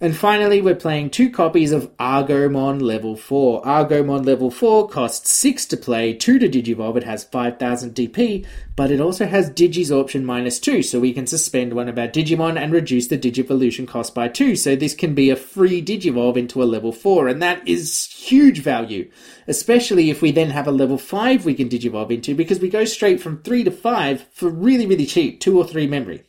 And 0.00 0.16
finally, 0.16 0.60
we're 0.60 0.76
playing 0.76 1.10
two 1.10 1.28
copies 1.28 1.72
of 1.72 1.90
Argomon 1.96 2.80
Level 2.80 3.16
4. 3.16 3.62
Argomon 3.62 4.24
Level 4.24 4.48
4 4.48 4.88
costs 4.88 5.28
6 5.32 5.66
to 5.66 5.76
play, 5.76 6.14
2 6.14 6.38
to 6.38 6.48
Digivolve, 6.48 6.98
it 6.98 7.02
has 7.02 7.24
5000 7.24 7.96
DP, 7.96 8.46
but 8.76 8.92
it 8.92 9.00
also 9.00 9.26
has 9.26 9.50
Digisorption 9.50 10.22
minus 10.22 10.60
2, 10.60 10.84
so 10.84 11.00
we 11.00 11.12
can 11.12 11.26
suspend 11.26 11.72
one 11.72 11.88
of 11.88 11.98
our 11.98 12.06
Digimon 12.06 12.56
and 12.56 12.72
reduce 12.72 13.08
the 13.08 13.18
Digivolution 13.18 13.88
cost 13.88 14.14
by 14.14 14.28
2, 14.28 14.54
so 14.54 14.76
this 14.76 14.94
can 14.94 15.16
be 15.16 15.30
a 15.30 15.36
free 15.36 15.84
Digivolve 15.84 16.36
into 16.36 16.62
a 16.62 16.64
Level 16.64 16.92
4, 16.92 17.26
and 17.26 17.42
that 17.42 17.66
is 17.66 18.06
huge 18.06 18.60
value, 18.60 19.10
especially 19.48 20.10
if 20.10 20.22
we 20.22 20.30
then 20.30 20.50
have 20.50 20.68
a 20.68 20.70
Level 20.70 20.98
5 20.98 21.44
we 21.44 21.54
can 21.54 21.68
Digivolve 21.68 22.12
into, 22.12 22.36
because 22.36 22.60
we 22.60 22.68
go 22.68 22.84
straight 22.84 23.20
from 23.20 23.42
3 23.42 23.64
to 23.64 23.72
5 23.72 24.28
for 24.32 24.48
really, 24.48 24.86
really 24.86 25.06
cheap, 25.06 25.40
2 25.40 25.58
or 25.58 25.66
3 25.66 25.88
memory. 25.88 26.22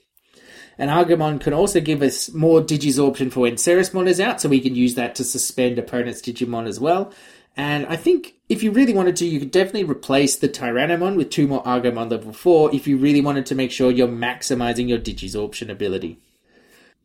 And 0.79 0.89
Argomon 0.89 1.41
can 1.41 1.53
also 1.53 1.81
give 1.81 2.01
us 2.01 2.33
more 2.33 2.61
Digisorption 2.61 3.31
for 3.31 3.41
when 3.41 3.55
Ceresmon 3.55 4.07
is 4.07 4.21
out, 4.21 4.39
so 4.39 4.47
we 4.47 4.61
can 4.61 4.75
use 4.75 4.95
that 4.95 5.13
to 5.15 5.25
suspend 5.25 5.77
opponents' 5.77 6.21
Digimon 6.21 6.67
as 6.67 6.79
well. 6.79 7.11
And 7.57 7.85
I 7.87 7.97
think 7.97 8.35
if 8.47 8.63
you 8.63 8.71
really 8.71 8.93
wanted 8.93 9.17
to, 9.17 9.25
you 9.25 9.39
could 9.39 9.51
definitely 9.51 9.83
replace 9.83 10.37
the 10.37 10.47
Tyrannomon 10.47 11.17
with 11.17 11.29
two 11.29 11.47
more 11.47 11.61
Argomon 11.63 12.09
level 12.09 12.31
4 12.31 12.73
if 12.73 12.87
you 12.87 12.95
really 12.97 13.19
wanted 13.19 13.45
to 13.47 13.55
make 13.55 13.71
sure 13.71 13.91
you're 13.91 14.07
maximizing 14.07 14.87
your 14.87 14.99
Digisorption 14.99 15.69
ability. 15.69 16.17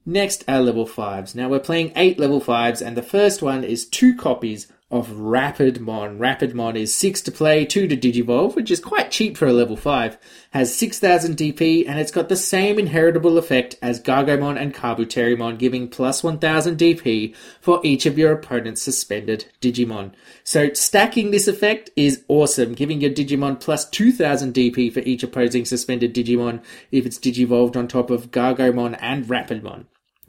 Next 0.07 0.45
are 0.47 0.61
level 0.61 0.87
5s. 0.87 1.35
Now 1.35 1.49
we're 1.49 1.59
playing 1.59 1.93
8 1.97 2.17
level 2.21 2.41
5s, 2.41 2.81
and 2.81 2.97
the 2.97 3.03
first 3.03 3.43
one 3.43 3.65
is 3.65 3.85
two 3.85 4.15
copies 4.15 4.69
of 4.95 5.09
Rapidmon. 5.09 6.19
Rapidmon 6.19 6.77
is 6.77 6.95
6 6.95 7.21
to 7.23 7.33
play, 7.33 7.65
2 7.65 7.89
to 7.89 7.97
Digivolve, 7.97 8.55
which 8.55 8.71
is 8.71 8.79
quite 8.79 9.11
cheap 9.11 9.37
for 9.37 9.47
a 9.47 9.53
level 9.53 9.77
5. 9.77 10.17
Has 10.53 10.73
6000 10.79 11.37
DP, 11.37 11.85
and 11.89 11.99
it's 11.99 12.13
got 12.13 12.29
the 12.29 12.37
same 12.37 12.79
inheritable 12.79 13.37
effect 13.37 13.75
as 13.83 14.01
Gargomon 14.01 14.57
and 14.57 14.73
Kabuterimon, 14.73 15.59
giving 15.59 15.89
plus 15.89 16.23
1000 16.23 16.79
DP 16.79 17.35
for 17.61 17.81
each 17.83 18.07
of 18.07 18.17
your 18.17 18.31
opponent's 18.31 18.83
suspended 18.83 19.47
Digimon. 19.61 20.13
So 20.45 20.73
stacking 20.73 21.33
this 21.33 21.49
effect 21.49 21.91
is 21.97 22.25
awesome, 22.29 22.75
giving 22.75 23.01
your 23.01 23.11
Digimon 23.11 23.59
plus 23.59 23.91
2000 23.91 24.55
DP 24.55 24.93
for 24.93 25.01
each 25.01 25.25
opposing 25.25 25.65
suspended 25.65 26.15
Digimon 26.15 26.63
if 26.93 27.05
it's 27.05 27.19
Digivolved 27.19 27.75
on 27.77 27.89
top 27.89 28.11
of 28.11 28.31
Gargomon 28.31 28.97
and 29.01 29.25
Rapidmon. 29.25 29.87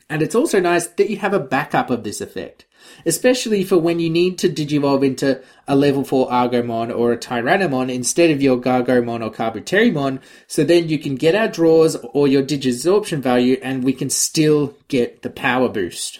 And 0.09 0.23
it's 0.23 0.35
also 0.35 0.59
nice 0.59 0.87
that 0.87 1.09
you 1.11 1.17
have 1.17 1.33
a 1.33 1.39
backup 1.39 1.91
of 1.91 2.03
this 2.03 2.19
effect 2.19 2.65
especially 3.05 3.63
for 3.63 3.77
when 3.77 3.99
you 3.99 4.09
need 4.09 4.37
to 4.39 4.49
digivolve 4.49 5.05
into 5.05 5.41
a 5.67 5.75
level 5.75 6.03
4 6.03 6.29
Argomon 6.29 6.95
or 6.95 7.11
a 7.11 7.17
Tyrannomon 7.17 7.93
instead 7.93 8.31
of 8.31 8.41
your 8.41 8.57
Gargomon 8.57 9.23
or 9.23 9.31
Kabuterimon, 9.31 10.19
so 10.47 10.63
then 10.63 10.89
you 10.89 10.99
can 10.99 11.15
get 11.15 11.35
our 11.35 11.47
draws 11.47 11.95
or 12.13 12.27
your 12.27 12.43
Digisorption 12.43 13.19
value 13.19 13.59
and 13.61 13.83
we 13.83 13.93
can 13.93 14.09
still 14.09 14.75
get 14.87 15.21
the 15.21 15.29
power 15.29 15.69
boost. 15.69 16.19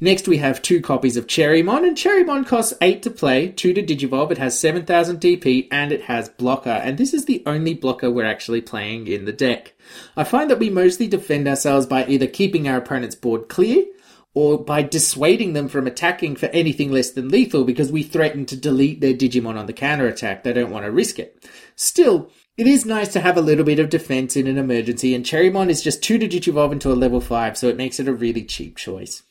Next, 0.00 0.26
we 0.26 0.38
have 0.38 0.60
two 0.60 0.82
copies 0.82 1.16
of 1.16 1.28
Cherrymon, 1.28 1.86
and 1.86 1.96
Cherrymon 1.96 2.46
costs 2.46 2.74
8 2.82 3.02
to 3.04 3.10
play, 3.10 3.48
2 3.48 3.72
to 3.72 3.82
Digivolve, 3.82 4.32
it 4.32 4.38
has 4.38 4.58
7000 4.58 5.20
DP, 5.20 5.68
and 5.70 5.92
it 5.92 6.02
has 6.02 6.28
Blocker, 6.28 6.68
and 6.68 6.98
this 6.98 7.14
is 7.14 7.24
the 7.24 7.42
only 7.46 7.74
blocker 7.74 8.10
we're 8.10 8.26
actually 8.26 8.60
playing 8.60 9.06
in 9.06 9.24
the 9.24 9.32
deck. 9.32 9.72
I 10.16 10.24
find 10.24 10.50
that 10.50 10.58
we 10.58 10.68
mostly 10.68 11.06
defend 11.06 11.46
ourselves 11.46 11.86
by 11.86 12.04
either 12.06 12.26
keeping 12.26 12.68
our 12.68 12.76
opponent's 12.76 13.14
board 13.14 13.48
clear, 13.48 13.84
or 14.34 14.58
by 14.58 14.82
dissuading 14.82 15.52
them 15.52 15.68
from 15.68 15.86
attacking 15.86 16.34
for 16.36 16.46
anything 16.46 16.90
less 16.90 17.10
than 17.10 17.28
lethal 17.28 17.64
because 17.64 17.90
we 17.90 18.02
threaten 18.02 18.44
to 18.44 18.56
delete 18.56 19.00
their 19.00 19.14
Digimon 19.14 19.56
on 19.56 19.66
the 19.66 19.72
counter 19.72 20.08
attack. 20.08 20.42
They 20.42 20.52
don't 20.52 20.72
want 20.72 20.84
to 20.84 20.90
risk 20.90 21.20
it. 21.20 21.48
Still, 21.76 22.30
it 22.56 22.66
is 22.66 22.84
nice 22.84 23.12
to 23.12 23.20
have 23.20 23.36
a 23.36 23.40
little 23.40 23.64
bit 23.64 23.78
of 23.78 23.88
defense 23.88 24.36
in 24.36 24.46
an 24.46 24.58
emergency, 24.58 25.14
and 25.14 25.24
Cherrymon 25.24 25.70
is 25.70 25.82
just 25.82 26.02
2 26.02 26.18
to 26.18 26.28
Digivolve 26.28 26.72
into 26.72 26.92
a 26.92 26.94
level 26.94 27.20
5, 27.20 27.56
so 27.56 27.68
it 27.68 27.76
makes 27.76 27.98
it 27.98 28.06
a 28.06 28.12
really 28.12 28.44
cheap 28.44 28.76
choice. 28.76 29.22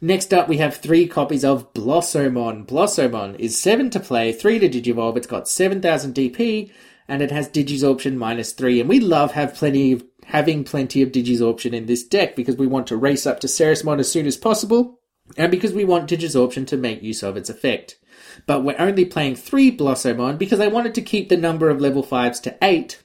Next 0.00 0.32
up, 0.32 0.48
we 0.48 0.56
have 0.56 0.76
three 0.76 1.06
copies 1.06 1.44
of 1.44 1.74
Blossomon. 1.74 2.64
Blossomon 2.64 3.34
is 3.34 3.60
7 3.60 3.90
to 3.90 4.00
play, 4.00 4.32
3 4.32 4.58
to 4.58 4.68
Digivolve, 4.70 5.18
it's 5.18 5.26
got 5.26 5.48
7000 5.48 6.14
DP, 6.14 6.70
and 7.06 7.20
it 7.20 7.30
has 7.30 7.48
Digisorption 7.48 8.16
minus 8.16 8.52
3. 8.52 8.80
And 8.80 8.88
we 8.88 9.00
love 9.00 9.32
have 9.32 9.54
plenty 9.54 9.92
of, 9.92 10.04
having 10.30 10.64
plenty 10.64 11.02
of 11.02 11.12
Digisorption 11.12 11.72
in 11.72 11.86
this 11.86 12.04
deck 12.04 12.34
because 12.34 12.56
we 12.56 12.66
want 12.66 12.86
to 12.88 12.96
race 12.96 13.26
up 13.26 13.40
to 13.40 13.46
Ceresmon 13.46 14.00
as 14.00 14.10
soon 14.10 14.26
as 14.26 14.36
possible, 14.36 14.98
and 15.36 15.50
because 15.50 15.72
we 15.72 15.84
want 15.84 16.08
Digisorption 16.08 16.66
to 16.68 16.76
make 16.76 17.02
use 17.02 17.22
of 17.22 17.36
its 17.36 17.50
effect. 17.50 17.98
But 18.46 18.64
we're 18.64 18.78
only 18.78 19.04
playing 19.04 19.36
3 19.36 19.70
Blossomon 19.72 20.36
because 20.36 20.60
I 20.60 20.68
wanted 20.68 20.94
to 20.94 21.02
keep 21.02 21.28
the 21.28 21.36
number 21.36 21.68
of 21.68 21.80
level 21.80 22.02
5s 22.02 22.40
to 22.42 22.56
8, 22.62 23.02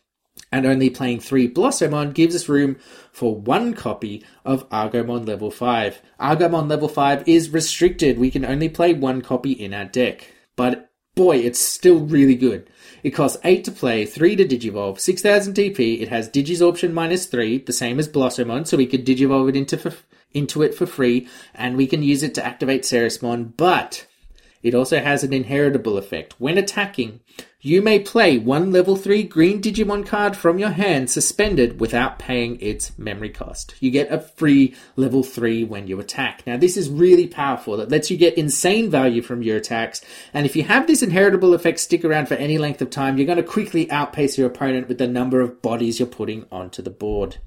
and 0.52 0.66
only 0.66 0.90
playing 0.90 1.20
3 1.20 1.48
Blossomon 1.48 2.12
gives 2.12 2.36
us 2.36 2.50
room 2.50 2.78
for 3.12 3.36
one 3.36 3.74
copy 3.74 4.24
of 4.44 4.70
Argomon 4.70 5.28
level 5.28 5.52
5. 5.52 6.02
Argomon 6.20 6.70
level 6.70 6.88
5 6.88 7.28
is 7.28 7.50
restricted, 7.50 8.20
we 8.20 8.32
can 8.32 8.46
only 8.46 8.70
play 8.70 8.94
one 8.94 9.22
copy 9.22 9.52
in 9.52 9.74
our 9.74 9.86
deck. 9.86 10.32
But 10.56 10.85
boy, 11.16 11.38
it's 11.38 11.60
still 11.60 12.00
really 12.00 12.36
good. 12.36 12.70
It 13.04 13.12
costs 13.12 13.38
8 13.44 13.64
to 13.66 13.72
play, 13.72 14.06
3 14.06 14.36
to 14.36 14.46
Digivolve, 14.46 15.00
6000 15.00 15.54
DP, 15.54 16.02
it 16.02 16.10
has 16.10 16.30
Digisorption 16.30 16.92
minus 16.92 17.26
3, 17.26 17.60
the 17.60 17.74
same 17.74 18.00
as 18.00 18.08
Blossomon, 18.08 18.66
so 18.66 18.78
we 18.78 18.88
could 18.88 19.06
Digivolve 19.06 19.50
it 19.50 19.56
into, 19.56 19.78
for, 19.78 19.94
into 20.34 20.62
it 20.62 20.76
for 20.76 20.86
free, 20.86 21.28
and 21.54 21.78
we 21.78 21.88
can 21.88 22.04
use 22.04 22.24
it 22.24 22.36
to 22.36 22.46
activate 22.46 22.84
Ceresmon, 22.84 23.54
but 23.56 24.06
it 24.62 24.76
also 24.76 25.00
has 25.00 25.24
an 25.24 25.34
inheritable 25.34 25.98
effect. 25.98 26.34
When 26.40 26.58
attacking, 26.58 27.22
you 27.66 27.82
may 27.82 27.98
play 27.98 28.38
one 28.38 28.72
level 28.72 28.96
3 28.96 29.24
green 29.24 29.60
Digimon 29.60 30.06
card 30.06 30.38
from 30.38 30.60
your 30.60 30.70
hand 30.70 31.10
suspended 31.10 31.80
without 31.80 32.20
paying 32.20 32.62
its 32.62 32.96
memory 32.96 33.32
cost. 33.32 33.74
You 33.80 33.90
get 33.90 34.14
a 34.14 34.20
free 34.20 34.76
level 34.96 35.24
3 35.24 35.64
when 35.64 35.88
you 35.88 36.00
attack. 36.00 36.46
Now, 36.46 36.58
this 36.58 36.78
is 36.78 36.92
really 36.92 37.26
powerful. 37.26 37.80
It 37.82 37.90
lets 37.90 38.12
you 38.12 38.18
get 38.18 38.38
insane 38.38 38.92
value 38.92 39.24
from 39.24 39.42
your 39.42 39.58
attacks, 39.58 40.02
and 40.32 40.46
if 40.46 40.56
you 40.56 40.62
have 40.62 40.86
this 40.86 41.02
inheritable 41.02 41.56
effect 41.56 41.80
stick 41.80 42.06
around 42.06 42.28
for 42.28 42.36
any 42.36 42.60
length 42.60 42.84
of 42.84 42.92
time, 42.92 43.18
you're 43.18 43.26
going 43.26 43.38
to 43.38 43.44
quickly 43.44 43.90
outpace 43.90 44.38
your 44.38 44.46
opponent 44.46 44.88
with 44.88 45.00
the 45.00 45.08
number 45.08 45.42
of 45.42 45.64
bodies 45.64 46.00
you're 46.00 46.08
putting 46.08 46.46
onto 46.52 46.84
the 46.84 46.92
board. 46.92 47.38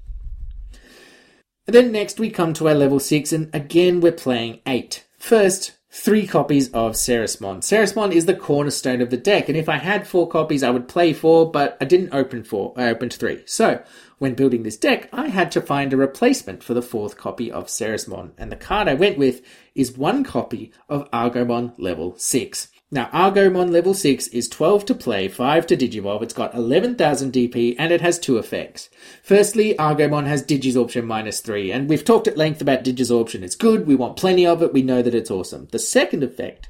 And 1.65 1.73
then 1.73 1.93
next 1.93 2.19
we 2.19 2.29
come 2.29 2.51
to 2.55 2.67
our 2.67 2.75
level 2.75 2.99
6, 2.99 3.31
and 3.31 3.49
again 3.55 4.01
we're 4.01 4.11
playing 4.11 4.59
8. 4.65 5.05
First, 5.17 5.78
three 5.91 6.27
copies 6.27 6.67
of 6.69 6.93
Ceresmon. 6.93 7.61
Ceresmon 7.61 8.11
is 8.11 8.25
the 8.25 8.35
cornerstone 8.35 9.01
of 9.01 9.09
the 9.09 9.17
deck, 9.17 9.49
and 9.49 9.57
if 9.57 9.67
I 9.67 9.77
had 9.77 10.07
four 10.07 10.27
copies, 10.27 10.61
I 10.61 10.69
would 10.69 10.87
play 10.87 11.13
four, 11.13 11.51
but 11.51 11.77
I 11.81 11.85
didn't 11.85 12.13
open 12.13 12.43
four. 12.43 12.73
Uh, 12.77 12.83
I 12.83 12.89
opened 12.89 13.13
three. 13.13 13.43
So, 13.45 13.83
when 14.19 14.35
building 14.35 14.63
this 14.63 14.77
deck, 14.77 15.09
I 15.11 15.29
had 15.29 15.51
to 15.53 15.61
find 15.61 15.91
a 15.91 15.97
replacement 15.97 16.63
for 16.63 16.73
the 16.73 16.81
fourth 16.81 17.17
copy 17.17 17.51
of 17.51 17.67
Ceresmon, 17.67 18.31
and 18.37 18.51
the 18.51 18.55
card 18.55 18.87
I 18.87 18.93
went 18.93 19.17
with 19.17 19.41
is 19.73 19.97
one 19.97 20.23
copy 20.23 20.71
of 20.87 21.09
Argomon 21.11 21.73
level 21.77 22.15
6. 22.17 22.67
Now, 22.91 23.05
Argomon 23.13 23.69
level 23.69 23.93
6 23.93 24.27
is 24.29 24.49
12 24.49 24.83
to 24.85 24.95
play, 24.95 25.27
5 25.27 25.67
to 25.67 25.77
Digivolve, 25.77 26.23
it's 26.23 26.33
got 26.33 26.55
11,000 26.55 27.31
DP, 27.31 27.75
and 27.77 27.91
it 27.91 28.01
has 28.01 28.17
two 28.17 28.39
effects. 28.39 28.89
Firstly, 29.21 29.75
Argomon 29.77 30.25
has 30.25 30.43
Digisorption 30.43 31.05
minus 31.05 31.39
3, 31.39 31.71
and 31.71 31.87
we've 31.87 32.03
talked 32.03 32.27
at 32.27 32.35
length 32.35 32.61
about 32.61 32.83
Digisorption. 32.83 33.43
It's 33.43 33.55
good, 33.55 33.85
we 33.85 33.93
want 33.93 34.17
plenty 34.17 34.43
of 34.43 34.63
it, 34.63 34.73
we 34.73 34.81
know 34.81 35.03
that 35.03 35.13
it's 35.13 35.29
awesome. 35.29 35.67
The 35.71 35.77
second 35.77 36.23
effect 36.23 36.67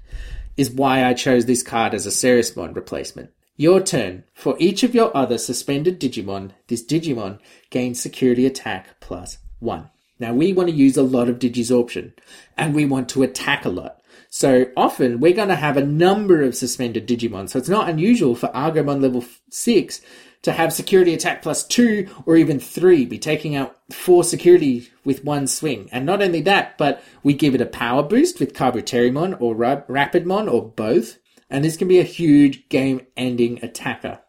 is 0.57 0.69
why 0.69 1.05
I 1.05 1.13
chose 1.13 1.45
this 1.45 1.63
card 1.63 1.93
as 1.93 2.05
a 2.05 2.09
Ceresmon 2.09 2.75
replacement. 2.75 3.31
Your 3.55 3.79
turn. 3.79 4.25
For 4.33 4.57
each 4.59 4.83
of 4.83 4.93
your 4.93 5.15
other 5.15 5.37
suspended 5.37 6.01
Digimon, 6.01 6.51
this 6.67 6.83
Digimon 6.85 7.39
gains 7.69 8.01
security 8.01 8.45
attack 8.45 8.99
plus 8.99 9.37
1. 9.59 9.89
Now, 10.19 10.33
we 10.33 10.51
want 10.51 10.67
to 10.67 10.75
use 10.75 10.97
a 10.97 11.01
lot 11.01 11.29
of 11.29 11.39
Digisorption, 11.39 12.11
and 12.57 12.75
we 12.75 12.83
want 12.83 13.07
to 13.09 13.23
attack 13.23 13.63
a 13.63 13.69
lot. 13.69 13.98
So 14.29 14.65
often 14.75 15.19
we're 15.19 15.33
going 15.33 15.49
to 15.49 15.55
have 15.55 15.77
a 15.77 15.85
number 15.85 16.41
of 16.41 16.55
suspended 16.55 17.07
Digimon. 17.07 17.49
So 17.49 17.59
it's 17.59 17.69
not 17.69 17.89
unusual 17.89 18.35
for 18.35 18.47
Argomon 18.49 19.01
level 19.01 19.23
6 19.49 20.01
to 20.41 20.51
have 20.53 20.71
security 20.71 21.13
attack 21.13 21.41
plus 21.41 21.65
2 21.65 22.07
or 22.25 22.35
even 22.35 22.59
3, 22.59 23.05
be 23.05 23.19
taking 23.19 23.55
out 23.55 23.75
4 23.91 24.23
security 24.23 24.89
with 25.03 25.25
one 25.25 25.47
swing. 25.47 25.89
And 25.91 26.05
not 26.05 26.21
only 26.21 26.41
that, 26.41 26.77
but 26.77 27.03
we 27.23 27.33
give 27.33 27.55
it 27.55 27.61
a 27.61 27.65
power 27.65 28.03
boost 28.03 28.39
with 28.39 28.53
Kabuterimon 28.53 29.41
or 29.41 29.55
Rapidmon 29.55 30.51
or 30.51 30.69
both. 30.69 31.17
And 31.49 31.65
this 31.65 31.77
can 31.77 31.87
be 31.87 31.99
a 31.99 32.03
huge 32.03 32.69
game 32.69 33.05
ending 33.17 33.59
attacker. 33.63 34.19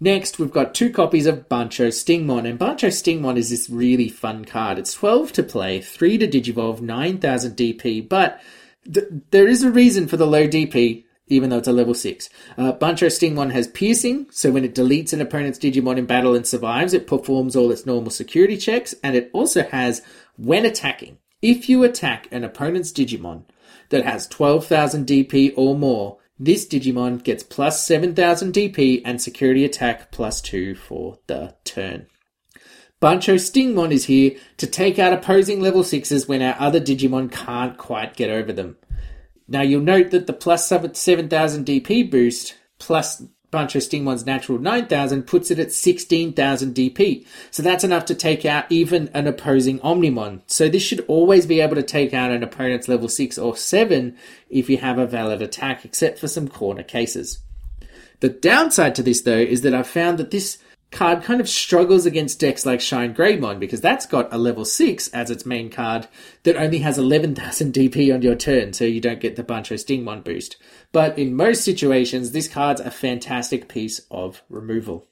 Next, 0.00 0.38
we've 0.38 0.52
got 0.52 0.74
two 0.74 0.90
copies 0.90 1.26
of 1.26 1.48
Bancho 1.48 1.88
Stingmon, 1.88 2.48
and 2.48 2.58
Bancho 2.58 2.86
Stingmon 2.86 3.36
is 3.36 3.50
this 3.50 3.68
really 3.68 4.08
fun 4.08 4.44
card. 4.44 4.78
It's 4.78 4.94
12 4.94 5.32
to 5.32 5.42
play, 5.42 5.80
3 5.80 6.18
to 6.18 6.28
Digivolve, 6.28 6.80
9000 6.80 7.56
DP, 7.56 8.08
but 8.08 8.40
th- 8.92 9.06
there 9.30 9.48
is 9.48 9.64
a 9.64 9.72
reason 9.72 10.06
for 10.06 10.16
the 10.16 10.26
low 10.26 10.46
DP, 10.46 11.04
even 11.26 11.50
though 11.50 11.58
it's 11.58 11.66
a 11.66 11.72
level 11.72 11.94
6. 11.94 12.28
Uh, 12.56 12.72
Bancho 12.72 13.06
Stingmon 13.06 13.50
has 13.50 13.66
Piercing, 13.66 14.28
so 14.30 14.52
when 14.52 14.64
it 14.64 14.74
deletes 14.74 15.12
an 15.12 15.20
opponent's 15.20 15.58
Digimon 15.58 15.98
in 15.98 16.06
battle 16.06 16.36
and 16.36 16.46
survives, 16.46 16.94
it 16.94 17.08
performs 17.08 17.56
all 17.56 17.72
its 17.72 17.84
normal 17.84 18.10
security 18.10 18.56
checks, 18.56 18.94
and 19.02 19.16
it 19.16 19.30
also 19.32 19.64
has 19.64 20.02
When 20.36 20.64
attacking. 20.64 21.18
If 21.42 21.68
you 21.68 21.82
attack 21.82 22.28
an 22.30 22.44
opponent's 22.44 22.92
Digimon 22.92 23.44
that 23.88 24.04
has 24.04 24.28
12,000 24.28 25.06
DP 25.06 25.52
or 25.56 25.76
more, 25.76 26.18
this 26.38 26.66
Digimon 26.66 27.22
gets 27.22 27.42
plus 27.42 27.84
7000 27.86 28.52
DP 28.52 29.02
and 29.04 29.20
security 29.20 29.64
attack 29.64 30.10
plus 30.12 30.40
2 30.40 30.74
for 30.74 31.18
the 31.26 31.54
turn. 31.64 32.06
Bancho 33.00 33.34
Stingmon 33.34 33.92
is 33.92 34.06
here 34.06 34.36
to 34.56 34.66
take 34.66 34.98
out 34.98 35.12
opposing 35.12 35.60
level 35.60 35.82
6s 35.82 36.28
when 36.28 36.42
our 36.42 36.56
other 36.58 36.80
Digimon 36.80 37.30
can't 37.30 37.76
quite 37.78 38.16
get 38.16 38.30
over 38.30 38.52
them. 38.52 38.76
Now 39.46 39.62
you'll 39.62 39.82
note 39.82 40.10
that 40.10 40.26
the 40.26 40.32
plus 40.32 40.66
7000 40.66 41.64
DP 41.64 42.10
boost 42.10 42.56
plus 42.78 43.22
Bancho 43.50 43.78
Stingmon's 43.78 44.26
natural 44.26 44.58
9000 44.58 45.22
puts 45.22 45.50
it 45.50 45.58
at 45.58 45.72
16,000 45.72 46.74
DP. 46.74 47.26
So 47.50 47.62
that's 47.62 47.84
enough 47.84 48.04
to 48.06 48.14
take 48.14 48.44
out 48.44 48.70
even 48.70 49.08
an 49.14 49.26
opposing 49.26 49.78
Omnimon. 49.80 50.42
So 50.46 50.68
this 50.68 50.82
should 50.82 51.04
always 51.08 51.46
be 51.46 51.60
able 51.60 51.76
to 51.76 51.82
take 51.82 52.12
out 52.12 52.30
an 52.30 52.42
opponent's 52.42 52.88
level 52.88 53.08
6 53.08 53.38
or 53.38 53.56
7 53.56 54.16
if 54.50 54.68
you 54.68 54.76
have 54.78 54.98
a 54.98 55.06
valid 55.06 55.40
attack, 55.40 55.84
except 55.84 56.18
for 56.18 56.28
some 56.28 56.48
corner 56.48 56.82
cases. 56.82 57.38
The 58.20 58.28
downside 58.28 58.94
to 58.96 59.02
this 59.02 59.22
though 59.22 59.38
is 59.38 59.62
that 59.62 59.74
I've 59.74 59.86
found 59.86 60.18
that 60.18 60.30
this 60.30 60.58
card 60.90 61.22
kind 61.22 61.40
of 61.40 61.48
struggles 61.48 62.06
against 62.06 62.40
decks 62.40 62.64
like 62.64 62.80
Shine 62.80 63.14
Greymon 63.14 63.58
because 63.58 63.80
that's 63.80 64.06
got 64.06 64.32
a 64.32 64.38
level 64.38 64.64
6 64.64 65.08
as 65.08 65.30
its 65.30 65.44
main 65.44 65.70
card 65.70 66.08
that 66.44 66.56
only 66.56 66.78
has 66.78 66.98
11,000 66.98 67.72
DP 67.72 68.12
on 68.14 68.22
your 68.22 68.34
turn, 68.34 68.72
so 68.72 68.84
you 68.84 69.00
don't 69.00 69.20
get 69.20 69.36
the 69.36 69.42
Bancho 69.42 69.74
Stingmon 69.74 70.24
boost. 70.24 70.56
But 70.92 71.18
in 71.18 71.36
most 71.36 71.62
situations, 71.62 72.32
this 72.32 72.48
card's 72.48 72.80
a 72.80 72.90
fantastic 72.90 73.68
piece 73.68 74.00
of 74.10 74.42
removal. 74.48 75.06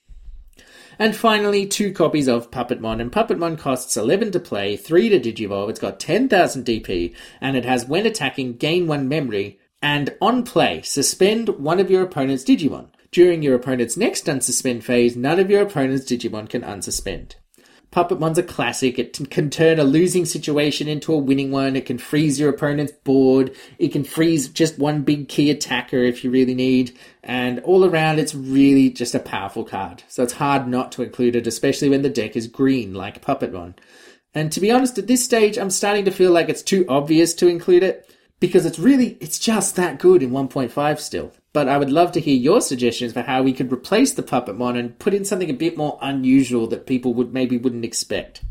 And 0.99 1.15
finally, 1.15 1.67
two 1.67 1.93
copies 1.93 2.27
of 2.27 2.51
Puppetmon, 2.51 3.03
and 3.03 3.13
Puppetmon 3.13 3.59
costs 3.59 3.99
11 3.99 4.33
to 4.33 4.41
play, 4.41 4.77
3 4.77 5.11
to 5.11 5.21
Digivolve, 5.21 5.69
it's 5.69 5.81
got 5.81 6.01
10,000 6.01 6.65
DP, 6.65 7.15
and 7.39 7.55
it 7.55 7.67
has 7.67 7.85
when 7.85 8.07
attacking, 8.07 8.57
gain 8.57 8.87
1 8.87 9.07
memory, 9.07 9.59
and 9.83 10.17
on 10.23 10.43
play, 10.43 10.81
suspend 10.81 11.51
one 11.51 11.81
of 11.81 11.91
your 11.91 12.03
opponent's 12.03 12.45
Digimon. 12.45 12.89
During 13.17 13.43
your 13.43 13.55
opponent's 13.55 13.97
next 13.97 14.27
unsuspend 14.27 14.83
phase, 14.83 15.17
none 15.17 15.41
of 15.41 15.49
your 15.49 15.63
opponent's 15.63 16.05
Digimon 16.05 16.51
can 16.51 16.61
unsuspend. 16.61 17.37
Puppetmon's 17.91 18.37
a 18.37 18.43
classic. 18.43 18.99
It 18.99 19.31
can 19.31 19.49
turn 19.49 19.79
a 19.79 19.85
losing 19.85 20.27
situation 20.27 20.87
into 20.87 21.15
a 21.15 21.17
winning 21.17 21.51
one. 21.51 21.77
It 21.77 21.87
can 21.87 21.97
freeze 21.97 22.39
your 22.39 22.51
opponent's 22.51 22.93
board. 22.93 23.57
It 23.79 23.89
can 23.89 24.05
freeze 24.05 24.49
just 24.49 24.79
one 24.79 25.01
big 25.01 25.31
key 25.31 25.51
attacker 25.51 25.97
if 25.97 26.25
you 26.25 26.31
really 26.31 26.55
need. 26.55 26.95
And 27.23 27.61
all 27.61 27.87
around, 27.87 28.19
it's 28.19 28.35
really 28.35 28.91
just 28.91 29.15
a 29.15 29.19
powerful 29.19 29.65
card. 29.65 30.03
So 30.09 30.23
it's 30.23 30.35
hard 30.35 30.69
not 30.69 30.93
to 30.93 31.03
include 31.03 31.37
it, 31.37 31.47
especially 31.47 31.89
when 31.89 32.03
the 32.03 32.11
deck 32.11 32.37
is 32.37 32.47
green 32.47 32.93
like 32.93 33.25
Puppetmon. 33.25 33.79
And 34.35 34.53
to 34.53 34.61
be 34.61 34.71
honest, 34.71 34.99
at 34.99 35.07
this 35.07 35.25
stage, 35.25 35.57
I'm 35.57 35.71
starting 35.71 36.05
to 36.05 36.11
feel 36.11 36.33
like 36.33 36.51
it's 36.51 36.63
too 36.63 36.85
obvious 36.87 37.33
to 37.37 37.49
include 37.49 37.83
it 37.83 38.15
because 38.41 38.67
it's 38.67 38.79
really, 38.79 39.17
it's 39.21 39.39
just 39.39 39.77
that 39.77 39.99
good 39.99 40.23
in 40.23 40.33
1.5 40.33 41.01
still. 41.01 41.33
But 41.57 41.71
I 41.71 41.79
would 41.79 41.91
love 41.91 42.13
to 42.13 42.21
hear 42.21 42.37
your 42.37 42.61
suggestions 42.61 43.15
for 43.15 43.23
how 43.23 43.43
we 43.43 43.55
could 43.55 43.73
replace 43.73 44.13
the 44.13 44.23
Puppetmon 44.23 44.79
and 44.79 44.99
put 44.99 45.15
in 45.15 45.25
something 45.25 45.49
a 45.49 45.55
bit 45.55 45.75
more 45.75 45.99
unusual 46.03 46.67
that 46.67 46.85
people 46.85 47.15
would 47.15 47.33
maybe 47.33 47.57
wouldn't 47.57 47.83
expect. 47.83 48.43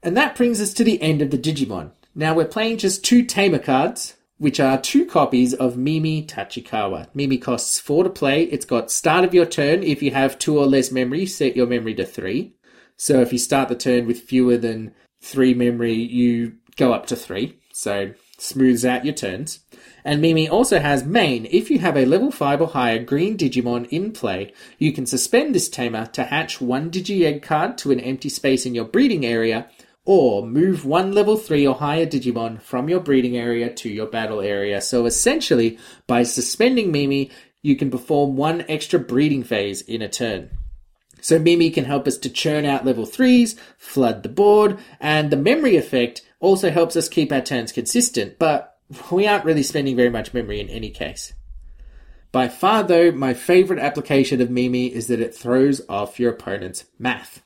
And 0.00 0.16
that 0.16 0.36
brings 0.36 0.60
us 0.60 0.72
to 0.74 0.84
the 0.84 1.02
end 1.02 1.20
of 1.20 1.32
the 1.32 1.36
Digimon. 1.36 1.90
Now 2.14 2.34
we're 2.34 2.44
playing 2.44 2.78
just 2.78 3.04
two 3.04 3.24
Tamer 3.24 3.58
cards, 3.58 4.14
which 4.36 4.60
are 4.60 4.80
two 4.80 5.06
copies 5.06 5.54
of 5.54 5.76
Mimi 5.76 6.24
Tachikawa. 6.24 7.08
Mimi 7.14 7.36
costs 7.36 7.80
four 7.80 8.04
to 8.04 8.10
play. 8.10 8.44
It's 8.44 8.64
got 8.64 8.92
start 8.92 9.24
of 9.24 9.34
your 9.34 9.44
turn. 9.44 9.82
If 9.82 10.04
you 10.04 10.12
have 10.12 10.38
two 10.38 10.56
or 10.56 10.66
less 10.66 10.92
memory, 10.92 11.26
set 11.26 11.56
your 11.56 11.66
memory 11.66 11.94
to 11.96 12.06
three. 12.06 12.54
So 12.96 13.20
if 13.20 13.32
you 13.32 13.40
start 13.40 13.68
the 13.68 13.74
turn 13.74 14.06
with 14.06 14.20
fewer 14.20 14.56
than 14.56 14.94
three 15.20 15.52
memory, 15.52 15.94
you 15.94 16.58
go 16.76 16.92
up 16.92 17.06
to 17.06 17.16
three. 17.16 17.58
So 17.72 18.12
smooths 18.38 18.84
out 18.84 19.04
your 19.04 19.14
turns. 19.14 19.64
And 20.08 20.22
Mimi 20.22 20.48
also 20.48 20.80
has 20.80 21.04
main. 21.04 21.46
If 21.50 21.70
you 21.70 21.80
have 21.80 21.94
a 21.94 22.06
level 22.06 22.30
5 22.30 22.62
or 22.62 22.68
higher 22.68 22.98
green 22.98 23.36
Digimon 23.36 23.86
in 23.90 24.12
play, 24.12 24.54
you 24.78 24.90
can 24.90 25.04
suspend 25.04 25.54
this 25.54 25.68
tamer 25.68 26.06
to 26.06 26.24
hatch 26.24 26.62
one 26.62 26.90
Digi-Egg 26.90 27.42
card 27.42 27.76
to 27.76 27.90
an 27.90 28.00
empty 28.00 28.30
space 28.30 28.64
in 28.64 28.74
your 28.74 28.86
breeding 28.86 29.26
area, 29.26 29.68
or 30.06 30.46
move 30.46 30.86
one 30.86 31.12
level 31.12 31.36
3 31.36 31.66
or 31.66 31.74
higher 31.74 32.06
Digimon 32.06 32.62
from 32.62 32.88
your 32.88 33.00
breeding 33.00 33.36
area 33.36 33.68
to 33.74 33.90
your 33.90 34.06
battle 34.06 34.40
area. 34.40 34.80
So 34.80 35.04
essentially, 35.04 35.78
by 36.06 36.22
suspending 36.22 36.90
Mimi, 36.90 37.30
you 37.60 37.76
can 37.76 37.90
perform 37.90 38.34
one 38.34 38.64
extra 38.66 38.98
breeding 38.98 39.44
phase 39.44 39.82
in 39.82 40.00
a 40.00 40.08
turn. 40.08 40.48
So 41.20 41.38
Mimi 41.38 41.68
can 41.68 41.84
help 41.84 42.08
us 42.08 42.16
to 42.16 42.30
churn 42.30 42.64
out 42.64 42.86
level 42.86 43.04
3s, 43.04 43.58
flood 43.76 44.22
the 44.22 44.30
board, 44.30 44.78
and 45.00 45.30
the 45.30 45.36
memory 45.36 45.76
effect 45.76 46.22
also 46.40 46.70
helps 46.70 46.96
us 46.96 47.10
keep 47.10 47.30
our 47.30 47.42
turns 47.42 47.72
consistent, 47.72 48.38
but 48.38 48.77
we 49.10 49.26
aren't 49.26 49.44
really 49.44 49.62
spending 49.62 49.96
very 49.96 50.10
much 50.10 50.34
memory 50.34 50.60
in 50.60 50.68
any 50.68 50.90
case. 50.90 51.32
By 52.30 52.48
far, 52.48 52.82
though, 52.82 53.10
my 53.10 53.32
favorite 53.34 53.78
application 53.78 54.40
of 54.40 54.50
Mimi 54.50 54.86
is 54.86 55.06
that 55.06 55.20
it 55.20 55.34
throws 55.34 55.80
off 55.88 56.20
your 56.20 56.32
opponent's 56.32 56.84
math. 56.98 57.42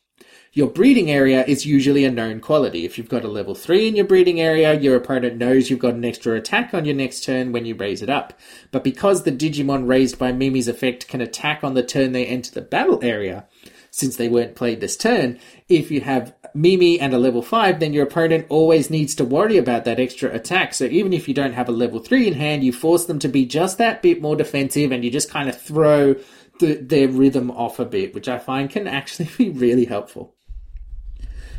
Your 0.55 0.68
breeding 0.68 1.11
area 1.11 1.46
is 1.46 1.64
usually 1.64 2.05
a 2.05 2.11
known 2.11 2.40
quality. 2.40 2.85
If 2.85 2.98
you've 2.98 3.09
got 3.09 3.24
a 3.24 3.28
level 3.28 3.55
3 3.55 3.88
in 3.88 3.96
your 3.96 4.05
breeding 4.05 4.38
area, 4.38 4.78
your 4.78 4.96
opponent 4.96 5.38
knows 5.38 5.70
you've 5.70 5.78
got 5.78 5.94
an 5.94 6.05
extra 6.05 6.35
attack 6.35 6.74
on 6.74 6.85
your 6.85 6.94
next 6.94 7.24
turn 7.24 7.52
when 7.52 7.64
you 7.64 7.74
raise 7.74 8.02
it 8.02 8.11
up. 8.11 8.38
But 8.70 8.85
because 8.85 9.22
the 9.22 9.33
Digimon 9.33 9.88
raised 9.88 10.18
by 10.18 10.31
Mimi's 10.31 10.68
effect 10.68 11.09
can 11.09 11.22
attack 11.22 11.64
on 11.64 11.72
the 11.72 11.83
turn 11.83 12.12
they 12.12 12.26
enter 12.26 12.50
the 12.50 12.61
battle 12.61 12.98
area, 13.02 13.46
since 13.92 14.16
they 14.16 14.28
weren't 14.28 14.57
played 14.57 14.81
this 14.81 14.96
turn, 14.96 15.38
if 15.68 15.90
you 15.90 16.00
have 16.00 16.35
Mimi 16.55 16.98
and 16.98 17.12
a 17.12 17.18
level 17.18 17.42
5, 17.42 17.78
then 17.78 17.92
your 17.92 18.05
opponent 18.05 18.46
always 18.48 18.88
needs 18.88 19.14
to 19.14 19.24
worry 19.24 19.59
about 19.59 19.85
that 19.85 20.00
extra 20.00 20.35
attack. 20.35 20.72
So 20.72 20.87
even 20.87 21.12
if 21.12 21.28
you 21.28 21.35
don't 21.35 21.52
have 21.52 21.68
a 21.68 21.72
level 21.72 22.00
3 22.00 22.28
in 22.28 22.33
hand, 22.33 22.64
you 22.64 22.72
force 22.72 23.05
them 23.05 23.18
to 23.18 23.28
be 23.28 23.44
just 23.44 23.76
that 23.78 24.00
bit 24.00 24.22
more 24.22 24.35
defensive 24.35 24.92
and 24.92 25.05
you 25.05 25.11
just 25.11 25.31
kind 25.31 25.48
of 25.48 25.61
throw 25.61 26.16
the, 26.59 26.74
their 26.76 27.07
rhythm 27.07 27.50
off 27.50 27.78
a 27.78 27.85
bit, 27.85 28.14
which 28.14 28.28
I 28.28 28.38
find 28.38 28.70
can 28.70 28.88
actually 28.88 29.28
be 29.38 29.50
really 29.50 29.85
helpful. 29.85 30.35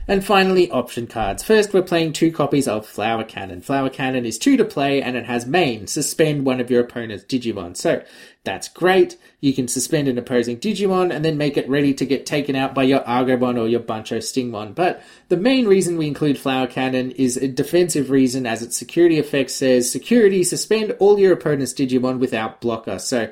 And 0.06 0.26
finally, 0.26 0.70
option 0.70 1.08
cards. 1.08 1.44
First, 1.44 1.74
we're 1.74 1.82
playing 1.82 2.12
two 2.12 2.30
copies 2.30 2.68
of 2.68 2.86
Flower 2.86 3.24
Cannon. 3.24 3.62
Flower 3.62 3.90
Cannon 3.90 4.26
is 4.26 4.38
two 4.38 4.58
to 4.58 4.66
play 4.66 5.02
and 5.02 5.16
it 5.16 5.26
has 5.26 5.46
main, 5.46 5.88
suspend 5.88 6.46
one 6.46 6.60
of 6.60 6.70
your 6.70 6.82
opponent's 6.82 7.24
Digimon. 7.24 7.78
So, 7.78 8.04
that's 8.44 8.68
great. 8.68 9.18
You 9.40 9.54
can 9.54 9.70
suspend 9.70 10.10
an 10.10 10.18
opposing 10.18 10.60
Digimon 10.60 11.16
and 11.16 11.24
then 11.24 11.38
make 11.38 11.56
it 11.56 11.70
ready 11.70 11.94
to 11.94 12.06
get 12.06 12.26
taken 12.26 12.58
out 12.58 12.76
by 12.76 12.84
your 12.84 13.00
Argomon 13.02 13.58
or 13.58 13.70
your 13.70 13.80
Bancho 13.80 14.18
Stingmon. 14.18 14.76
But 14.76 15.02
the 15.30 15.38
main 15.38 15.66
reason 15.66 15.98
we 15.98 16.08
include 16.08 16.38
Flower 16.38 16.68
Cannon 16.68 17.12
is 17.12 17.38
a 17.38 17.48
defensive 17.48 18.10
reason 18.10 18.46
as 18.46 18.62
its 18.62 18.76
security 18.76 19.20
effect 19.20 19.52
says 19.52 19.90
security, 19.90 20.44
suspend 20.44 20.92
all 21.00 21.18
your 21.18 21.32
opponent's 21.32 21.74
Digimon 21.74 22.20
without 22.20 22.60
blocker. 22.60 23.00
So, 23.00 23.32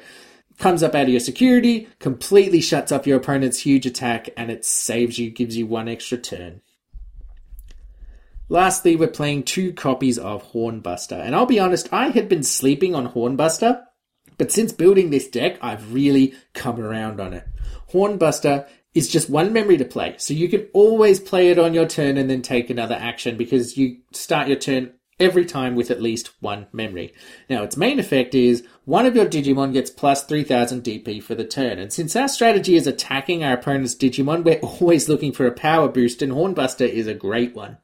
comes 0.61 0.83
up 0.83 0.95
out 0.95 1.03
of 1.03 1.09
your 1.09 1.19
security, 1.19 1.87
completely 1.99 2.61
shuts 2.61 2.91
up 2.91 3.07
your 3.07 3.17
opponent's 3.17 3.59
huge 3.59 3.85
attack, 3.85 4.29
and 4.37 4.51
it 4.51 4.63
saves 4.63 5.17
you, 5.17 5.29
gives 5.31 5.57
you 5.57 5.65
one 5.65 5.89
extra 5.89 6.17
turn. 6.17 6.61
Lastly, 8.47 8.95
we're 8.95 9.07
playing 9.07 9.43
two 9.43 9.73
copies 9.73 10.19
of 10.19 10.51
Hornbuster, 10.51 11.19
and 11.19 11.35
I'll 11.35 11.45
be 11.45 11.59
honest, 11.59 11.91
I 11.91 12.09
had 12.09 12.29
been 12.29 12.43
sleeping 12.43 12.93
on 12.93 13.11
Hornbuster, 13.11 13.83
but 14.37 14.51
since 14.51 14.71
building 14.71 15.09
this 15.09 15.27
deck, 15.27 15.57
I've 15.61 15.93
really 15.93 16.35
come 16.53 16.79
around 16.79 17.19
on 17.19 17.33
it. 17.33 17.47
Hornbuster 17.91 18.67
is 18.93 19.07
just 19.07 19.29
one 19.29 19.53
memory 19.53 19.77
to 19.77 19.85
play, 19.85 20.15
so 20.17 20.33
you 20.33 20.47
can 20.47 20.67
always 20.73 21.19
play 21.19 21.49
it 21.49 21.57
on 21.57 21.73
your 21.73 21.87
turn 21.87 22.17
and 22.17 22.29
then 22.29 22.41
take 22.41 22.69
another 22.69 22.95
action 22.95 23.35
because 23.37 23.77
you 23.77 23.97
start 24.11 24.47
your 24.47 24.57
turn 24.57 24.93
every 25.19 25.45
time 25.45 25.75
with 25.75 25.91
at 25.91 26.01
least 26.01 26.31
one 26.39 26.67
memory. 26.73 27.13
Now, 27.49 27.63
its 27.63 27.77
main 27.77 27.99
effect 27.99 28.35
is 28.35 28.67
one 28.91 29.05
of 29.05 29.15
your 29.15 29.25
Digimon 29.25 29.71
gets 29.71 29.89
plus 29.89 30.25
3000 30.25 30.83
DP 30.83 31.23
for 31.23 31.33
the 31.33 31.45
turn, 31.45 31.79
and 31.79 31.93
since 31.93 32.13
our 32.13 32.27
strategy 32.27 32.75
is 32.75 32.85
attacking 32.85 33.41
our 33.41 33.53
opponent's 33.53 33.95
Digimon, 33.95 34.43
we're 34.43 34.59
always 34.61 35.07
looking 35.07 35.31
for 35.31 35.47
a 35.47 35.51
power 35.53 35.87
boost, 35.87 36.21
and 36.21 36.33
Hornbuster 36.33 36.89
is 36.89 37.07
a 37.07 37.13
great 37.13 37.55
one. 37.55 37.77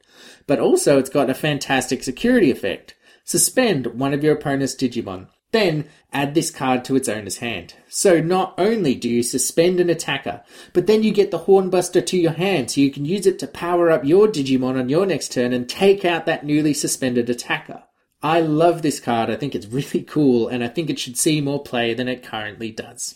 But 0.47 0.59
also, 0.59 0.99
it's 0.99 1.09
got 1.09 1.29
a 1.29 1.33
fantastic 1.33 2.03
security 2.03 2.51
effect. 2.51 2.93
Suspend 3.23 3.87
one 3.97 4.13
of 4.13 4.21
your 4.21 4.35
opponent's 4.35 4.75
Digimon. 4.75 5.27
Then 5.53 5.87
add 6.11 6.33
this 6.33 6.51
card 6.51 6.83
to 6.83 6.97
its 6.97 7.07
owner's 7.07 7.37
hand. 7.37 7.75
So 7.87 8.19
not 8.19 8.53
only 8.57 8.93
do 8.93 9.07
you 9.07 9.23
suspend 9.23 9.79
an 9.79 9.89
attacker, 9.89 10.43
but 10.73 10.87
then 10.87 11.03
you 11.03 11.13
get 11.13 11.31
the 11.31 11.39
Hornbuster 11.39 12.05
to 12.05 12.17
your 12.17 12.33
hand 12.33 12.69
so 12.69 12.81
you 12.81 12.91
can 12.91 13.05
use 13.05 13.25
it 13.25 13.39
to 13.39 13.47
power 13.47 13.89
up 13.89 14.03
your 14.03 14.27
Digimon 14.27 14.77
on 14.77 14.89
your 14.89 15.05
next 15.05 15.31
turn 15.31 15.53
and 15.53 15.69
take 15.69 16.03
out 16.03 16.25
that 16.25 16.45
newly 16.45 16.73
suspended 16.73 17.29
attacker. 17.29 17.83
I 18.21 18.41
love 18.41 18.81
this 18.81 18.99
card, 18.99 19.29
I 19.29 19.35
think 19.35 19.53
it's 19.53 19.67
really 19.67 20.01
cool, 20.07 20.47
and 20.47 20.63
I 20.63 20.67
think 20.67 20.89
it 20.89 20.99
should 20.99 21.17
see 21.17 21.41
more 21.41 21.61
play 21.61 21.93
than 21.93 22.07
it 22.07 22.23
currently 22.23 22.71
does. 22.71 23.15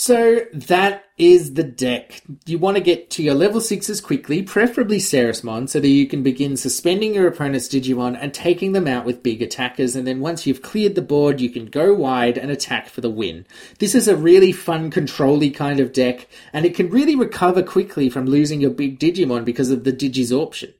So 0.00 0.46
that 0.54 1.04
is 1.18 1.54
the 1.54 1.62
deck. 1.62 2.22
You 2.46 2.58
want 2.58 2.78
to 2.78 2.82
get 2.82 3.10
to 3.10 3.22
your 3.22 3.34
level 3.34 3.60
6s 3.60 4.02
quickly, 4.02 4.42
preferably 4.42 4.96
Ceresmon, 4.96 5.68
so 5.68 5.78
that 5.78 5.88
you 5.88 6.06
can 6.06 6.22
begin 6.22 6.56
suspending 6.56 7.12
your 7.12 7.28
opponent's 7.28 7.68
Digimon 7.68 8.16
and 8.18 8.32
taking 8.32 8.72
them 8.72 8.86
out 8.86 9.04
with 9.04 9.22
big 9.22 9.42
attackers, 9.42 9.94
and 9.94 10.06
then 10.06 10.20
once 10.20 10.46
you've 10.46 10.62
cleared 10.62 10.94
the 10.94 11.02
board, 11.02 11.38
you 11.38 11.50
can 11.50 11.66
go 11.66 11.92
wide 11.92 12.38
and 12.38 12.50
attack 12.50 12.88
for 12.88 13.02
the 13.02 13.10
win. 13.10 13.44
This 13.78 13.94
is 13.94 14.08
a 14.08 14.16
really 14.16 14.52
fun, 14.52 14.90
controlly 14.90 15.50
kind 15.50 15.80
of 15.80 15.92
deck, 15.92 16.28
and 16.54 16.64
it 16.64 16.74
can 16.74 16.88
really 16.88 17.14
recover 17.14 17.62
quickly 17.62 18.08
from 18.08 18.24
losing 18.24 18.62
your 18.62 18.70
big 18.70 18.98
Digimon 18.98 19.44
because 19.44 19.70
of 19.70 19.84
the 19.84 19.92
Digisorption. 19.92 20.72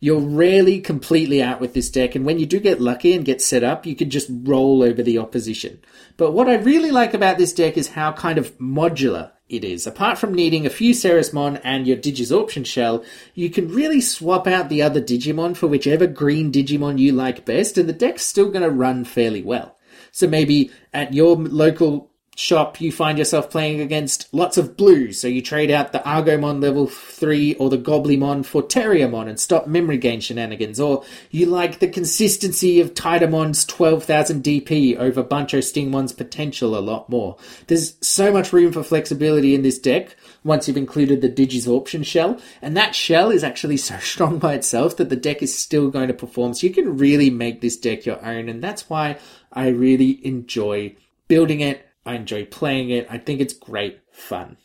You're 0.00 0.20
rarely 0.20 0.80
completely 0.80 1.42
out 1.42 1.60
with 1.60 1.74
this 1.74 1.90
deck, 1.90 2.14
and 2.14 2.24
when 2.24 2.38
you 2.38 2.46
do 2.46 2.60
get 2.60 2.80
lucky 2.80 3.14
and 3.14 3.24
get 3.24 3.42
set 3.42 3.64
up, 3.64 3.84
you 3.84 3.96
can 3.96 4.10
just 4.10 4.28
roll 4.30 4.82
over 4.82 5.02
the 5.02 5.18
opposition. 5.18 5.80
But 6.16 6.32
what 6.32 6.48
I 6.48 6.54
really 6.54 6.92
like 6.92 7.14
about 7.14 7.36
this 7.36 7.52
deck 7.52 7.76
is 7.76 7.88
how 7.88 8.12
kind 8.12 8.38
of 8.38 8.56
modular 8.58 9.32
it 9.48 9.64
is. 9.64 9.88
Apart 9.88 10.18
from 10.18 10.34
needing 10.34 10.66
a 10.66 10.70
few 10.70 10.94
Ceresmon 10.94 11.60
and 11.64 11.86
your 11.86 11.96
Digisorption 11.96 12.64
shell, 12.64 13.04
you 13.34 13.50
can 13.50 13.74
really 13.74 14.00
swap 14.00 14.46
out 14.46 14.68
the 14.68 14.82
other 14.82 15.00
Digimon 15.00 15.56
for 15.56 15.66
whichever 15.66 16.06
green 16.06 16.52
Digimon 16.52 16.98
you 16.98 17.10
like 17.12 17.44
best, 17.44 17.76
and 17.76 17.88
the 17.88 17.92
deck's 17.92 18.22
still 18.22 18.50
going 18.50 18.62
to 18.62 18.70
run 18.70 19.04
fairly 19.04 19.42
well. 19.42 19.76
So 20.12 20.28
maybe 20.28 20.70
at 20.92 21.12
your 21.12 21.36
local 21.36 22.12
shop, 22.38 22.80
you 22.80 22.92
find 22.92 23.18
yourself 23.18 23.50
playing 23.50 23.80
against 23.80 24.32
lots 24.32 24.56
of 24.56 24.76
blues, 24.76 25.20
so 25.20 25.26
you 25.26 25.42
trade 25.42 25.72
out 25.72 25.90
the 25.90 25.98
Argomon 25.98 26.62
level 26.62 26.86
3 26.86 27.56
or 27.56 27.68
the 27.68 27.76
Goblimon 27.76 28.46
for 28.46 28.62
Terriermon 28.62 29.28
and 29.28 29.40
stop 29.40 29.66
memory 29.66 29.98
gain 29.98 30.20
shenanigans, 30.20 30.78
or 30.78 31.04
you 31.32 31.46
like 31.46 31.80
the 31.80 31.88
consistency 31.88 32.80
of 32.80 32.94
Tidamon's 32.94 33.64
12,000 33.64 34.44
DP 34.44 34.96
over 34.96 35.24
Bancho 35.24 35.58
Stingmon's 35.58 36.12
potential 36.12 36.78
a 36.78 36.80
lot 36.80 37.10
more. 37.10 37.36
There's 37.66 37.96
so 38.06 38.32
much 38.32 38.52
room 38.52 38.72
for 38.72 38.84
flexibility 38.84 39.56
in 39.56 39.62
this 39.62 39.80
deck 39.80 40.14
once 40.44 40.68
you've 40.68 40.76
included 40.76 41.20
the 41.20 41.28
Digisorption 41.28 42.06
shell, 42.06 42.40
and 42.62 42.76
that 42.76 42.94
shell 42.94 43.32
is 43.32 43.42
actually 43.42 43.76
so 43.88 43.98
strong 43.98 44.38
by 44.38 44.54
itself 44.54 44.96
that 44.98 45.08
the 45.08 45.16
deck 45.16 45.42
is 45.42 45.58
still 45.58 45.90
going 45.90 46.06
to 46.06 46.14
perform, 46.14 46.54
so 46.54 46.68
you 46.68 46.72
can 46.72 46.98
really 46.98 47.30
make 47.30 47.60
this 47.60 47.76
deck 47.76 48.06
your 48.06 48.24
own, 48.24 48.48
and 48.48 48.62
that's 48.62 48.88
why 48.88 49.18
I 49.52 49.70
really 49.70 50.24
enjoy 50.24 50.94
building 51.26 51.60
it 51.60 51.87
I 52.08 52.14
enjoy 52.14 52.46
playing 52.46 52.88
it. 52.88 53.06
I 53.10 53.18
think 53.18 53.38
it's 53.38 53.52
great 53.52 54.00
fun. 54.10 54.56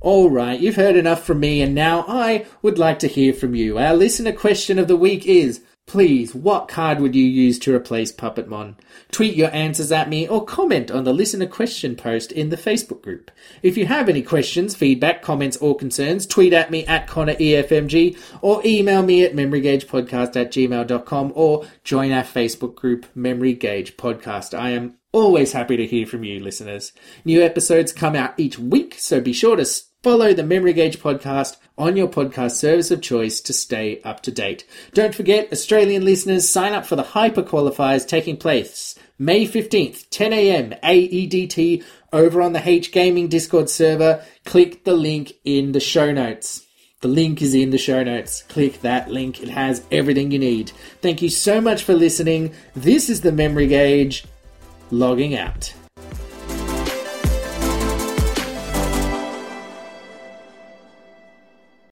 Alright, 0.00 0.60
you've 0.60 0.76
heard 0.76 0.94
enough 0.94 1.24
from 1.24 1.40
me, 1.40 1.60
and 1.60 1.74
now 1.74 2.04
I 2.06 2.46
would 2.62 2.78
like 2.78 3.00
to 3.00 3.08
hear 3.08 3.32
from 3.32 3.56
you. 3.56 3.76
Our 3.76 3.92
listener 3.92 4.32
question 4.32 4.78
of 4.78 4.86
the 4.86 4.96
week 4.96 5.26
is 5.26 5.62
Please, 5.86 6.32
what 6.34 6.68
card 6.68 7.00
would 7.00 7.14
you 7.14 7.24
use 7.24 7.58
to 7.60 7.74
replace 7.74 8.12
Puppetmon? 8.12 8.74
Tweet 9.10 9.36
your 9.36 9.52
answers 9.54 9.90
at 9.90 10.08
me 10.08 10.28
or 10.28 10.44
comment 10.44 10.90
on 10.90 11.04
the 11.04 11.12
listener 11.12 11.46
question 11.46 11.96
post 11.96 12.30
in 12.30 12.50
the 12.50 12.56
Facebook 12.56 13.02
group. 13.02 13.30
If 13.62 13.76
you 13.76 13.86
have 13.86 14.08
any 14.08 14.22
questions, 14.22 14.74
feedback, 14.74 15.22
comments, 15.22 15.56
or 15.56 15.76
concerns, 15.76 16.26
tweet 16.26 16.52
at 16.52 16.72
me 16.72 16.84
at 16.86 17.08
ConnorEFMG 17.08 18.18
or 18.42 18.62
email 18.64 19.02
me 19.02 19.24
at 19.24 19.34
memorygagepodcast 19.34 20.36
at 20.36 20.52
gmail.com 20.52 21.32
or 21.34 21.66
join 21.84 22.10
our 22.10 22.24
Facebook 22.24 22.74
group, 22.74 23.06
Memory 23.14 23.54
Gauge 23.54 23.96
Podcast. 23.96 24.58
I 24.58 24.70
am 24.70 24.96
always 25.16 25.52
happy 25.52 25.78
to 25.78 25.86
hear 25.86 26.06
from 26.06 26.24
you, 26.24 26.38
listeners. 26.38 26.92
New 27.24 27.42
episodes 27.42 27.90
come 27.90 28.14
out 28.14 28.38
each 28.38 28.58
week, 28.58 28.96
so 28.98 29.18
be 29.18 29.32
sure 29.32 29.56
to 29.56 29.64
follow 30.02 30.34
the 30.34 30.42
Memory 30.42 30.74
Gauge 30.74 31.00
podcast 31.00 31.56
on 31.78 31.96
your 31.96 32.06
podcast 32.06 32.50
service 32.50 32.90
of 32.90 33.00
choice 33.00 33.40
to 33.40 33.54
stay 33.54 34.02
up 34.02 34.22
to 34.24 34.30
date. 34.30 34.66
Don't 34.92 35.14
forget, 35.14 35.50
Australian 35.50 36.04
listeners, 36.04 36.46
sign 36.46 36.74
up 36.74 36.84
for 36.84 36.96
the 36.96 37.02
Hyper 37.02 37.42
Qualifiers 37.42 38.06
taking 38.06 38.36
place 38.36 38.94
May 39.18 39.46
15th, 39.46 40.04
10 40.10 40.34
a.m. 40.34 40.74
AEDT 40.84 41.82
over 42.12 42.42
on 42.42 42.52
the 42.52 42.68
H 42.68 42.92
Gaming 42.92 43.28
Discord 43.28 43.70
server. 43.70 44.22
Click 44.44 44.84
the 44.84 44.92
link 44.92 45.32
in 45.46 45.72
the 45.72 45.80
show 45.80 46.12
notes. 46.12 46.66
The 47.00 47.08
link 47.08 47.40
is 47.40 47.54
in 47.54 47.70
the 47.70 47.78
show 47.78 48.02
notes. 48.02 48.42
Click 48.42 48.82
that 48.82 49.10
link, 49.10 49.42
it 49.42 49.48
has 49.48 49.82
everything 49.90 50.30
you 50.30 50.38
need. 50.38 50.72
Thank 51.00 51.22
you 51.22 51.30
so 51.30 51.58
much 51.58 51.84
for 51.84 51.94
listening. 51.94 52.52
This 52.74 53.08
is 53.08 53.22
the 53.22 53.32
Memory 53.32 53.68
Gauge, 53.68 54.26
logging 54.90 55.34
out. 55.34 55.72